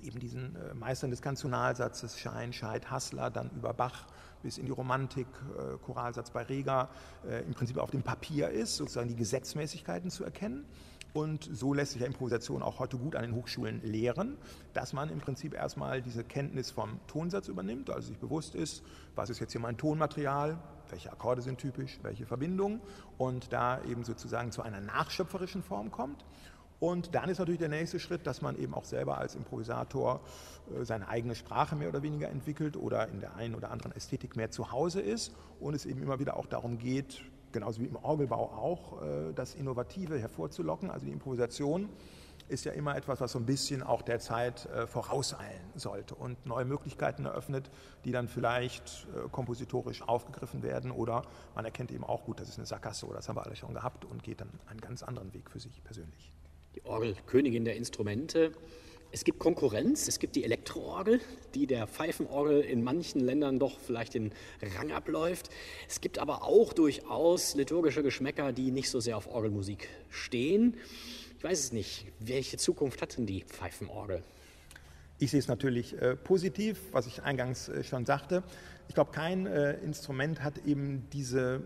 [0.04, 4.06] eben diesen äh, Meistern des Kanzonalsatzes, Schein, Scheid, Hassler, dann über Bach
[4.42, 5.28] bis in die Romantik,
[5.58, 6.90] äh, Choralsatz bei Reger,
[7.28, 10.66] äh, im Prinzip auf dem Papier ist, sozusagen die Gesetzmäßigkeiten zu erkennen.
[11.14, 14.38] Und so lässt sich ja Improvisation auch heute gut an den Hochschulen lehren,
[14.74, 18.82] dass man im Prinzip erstmal diese Kenntnis vom Tonsatz übernimmt, also sich bewusst ist,
[19.16, 20.58] was ist jetzt hier mein Tonmaterial,
[20.90, 22.82] welche Akkorde sind typisch, welche Verbindungen
[23.18, 26.24] und da eben sozusagen zu einer nachschöpferischen Form kommt.
[26.82, 30.20] Und dann ist natürlich der nächste Schritt, dass man eben auch selber als Improvisator
[30.76, 34.36] äh, seine eigene Sprache mehr oder weniger entwickelt oder in der einen oder anderen Ästhetik
[34.36, 37.22] mehr zu Hause ist und es eben immer wieder auch darum geht,
[37.52, 41.88] genauso wie im Orgelbau auch, äh, das Innovative hervorzulocken, also die Improvisation
[42.48, 46.48] ist ja immer etwas, was so ein bisschen auch der Zeit äh, vorauseilen sollte und
[46.48, 47.70] neue Möglichkeiten eröffnet,
[48.06, 51.22] die dann vielleicht kompositorisch aufgegriffen werden oder
[51.54, 53.76] man erkennt eben auch gut, das ist eine Sackgasse oder das haben wir alle schon
[53.76, 56.34] gehabt und geht dann einen ganz anderen Weg für sich persönlich
[56.76, 58.52] die Orgel Königin der Instrumente.
[59.14, 61.20] Es gibt Konkurrenz, es gibt die Elektroorgel,
[61.54, 64.32] die der Pfeifenorgel in manchen Ländern doch vielleicht den
[64.78, 65.50] Rang abläuft.
[65.90, 70.78] Es gibt aber auch durchaus liturgische Geschmäcker, die nicht so sehr auf Orgelmusik stehen.
[71.38, 72.06] Ich weiß es nicht.
[72.20, 74.24] Welche Zukunft hat denn die Pfeifenorgel?
[75.20, 78.44] Ich sehe es natürlich äh, positiv, was ich eingangs äh, schon sagte.
[78.88, 81.62] Ich glaube, kein äh, Instrument hat eben diese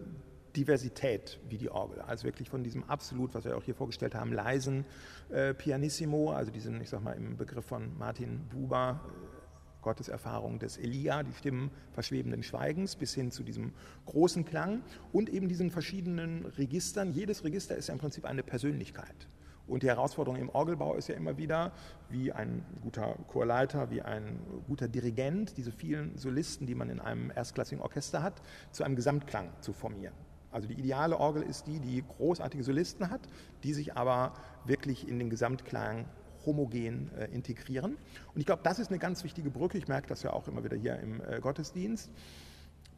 [0.55, 2.01] Diversität wie die Orgel.
[2.01, 4.85] Also wirklich von diesem absolut, was wir auch hier vorgestellt haben, leisen
[5.29, 9.35] äh, Pianissimo, also diesen, ich sag mal, im Begriff von Martin Buber, äh,
[9.81, 13.71] Gotteserfahrung des Elia, die Stimmen verschwebenden Schweigens, bis hin zu diesem
[14.07, 14.81] großen Klang
[15.13, 17.11] und eben diesen verschiedenen Registern.
[17.11, 19.27] Jedes Register ist ja im Prinzip eine Persönlichkeit.
[19.67, 21.71] Und die Herausforderung im Orgelbau ist ja immer wieder,
[22.09, 27.31] wie ein guter Chorleiter, wie ein guter Dirigent, diese vielen Solisten, die man in einem
[27.31, 28.41] erstklassigen Orchester hat,
[28.71, 30.13] zu einem Gesamtklang zu formieren.
[30.55, 33.19] Also die ideale Orgel ist die, die großartige Solisten hat,
[33.63, 34.31] die sich aber
[34.63, 36.05] wirklich in den Gesamtklang
[36.45, 37.97] homogen äh, integrieren.
[38.33, 39.77] Und ich glaube, das ist eine ganz wichtige Brücke.
[39.77, 42.09] Ich merke das ja auch immer wieder hier im äh, Gottesdienst.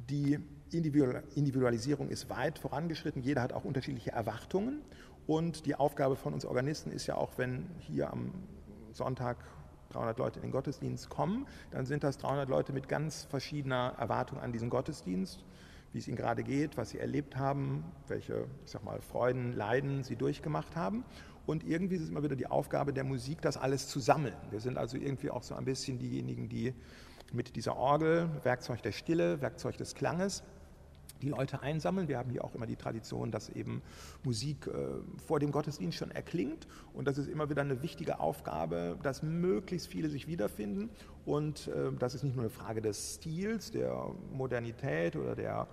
[0.08, 0.40] Die
[0.72, 3.24] Individualisierung ist weit vorangeschritten.
[3.24, 4.82] Jeder hat auch unterschiedliche Erwartungen.
[5.26, 8.34] Und die Aufgabe von uns Organisten ist ja auch, wenn hier am
[8.94, 9.38] Sonntag
[9.90, 14.40] 300 Leute in den Gottesdienst kommen, dann sind das 300 Leute mit ganz verschiedener Erwartung
[14.40, 15.44] an diesen Gottesdienst,
[15.94, 20.04] wie es ihnen gerade geht, was sie erlebt haben, welche, ich sag mal, Freuden, Leiden
[20.04, 21.04] sie durchgemacht haben.
[21.46, 24.36] Und irgendwie ist es immer wieder die Aufgabe der Musik, das alles zu sammeln.
[24.50, 26.74] Wir sind also irgendwie auch so ein bisschen diejenigen, die
[27.32, 30.44] mit dieser Orgel, Werkzeug der Stille, Werkzeug des Klanges,
[31.22, 32.08] die Leute einsammeln.
[32.08, 33.82] Wir haben hier auch immer die Tradition, dass eben
[34.24, 34.72] Musik äh,
[35.26, 36.68] vor dem Gottesdienst schon erklingt.
[36.94, 40.90] Und das ist immer wieder eine wichtige Aufgabe, dass möglichst viele sich wiederfinden.
[41.26, 45.68] Und äh, das ist nicht nur eine Frage des Stils, der Modernität oder der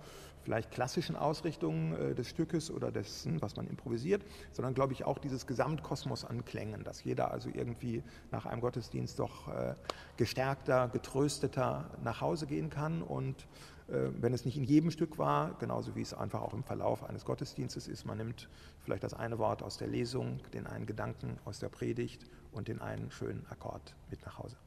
[0.45, 5.17] vielleicht klassischen Ausrichtung äh, des Stückes oder dessen, was man improvisiert, sondern glaube ich auch
[5.17, 9.73] dieses Gesamtkosmos an Klängen, dass jeder also irgendwie nach einem Gottesdienst doch äh,
[10.17, 13.47] gestärkter, getrösteter nach Hause gehen kann und
[13.87, 17.25] wenn es nicht in jedem Stück war, genauso wie es einfach auch im Verlauf eines
[17.25, 18.05] Gottesdienstes ist.
[18.05, 18.49] Man nimmt
[18.83, 22.81] vielleicht das eine Wort aus der Lesung, den einen Gedanken aus der Predigt und den
[22.81, 24.57] einen schönen Akkord mit nach Hause.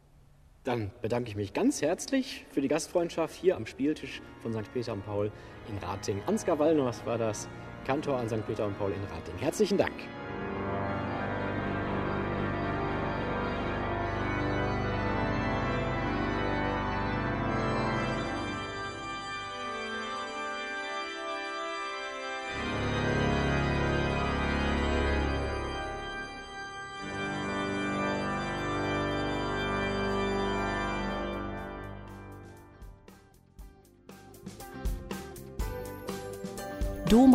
[0.65, 4.73] Dann bedanke ich mich ganz herzlich für die Gastfreundschaft hier am Spieltisch von St.
[4.73, 5.33] Peter und Paul
[5.69, 6.23] in Rating.
[6.27, 7.49] Ansgar Wallner war das,
[7.87, 8.47] Kantor an St.
[8.47, 9.39] Peter und Paul in Rating.
[9.39, 9.95] Herzlichen Dank.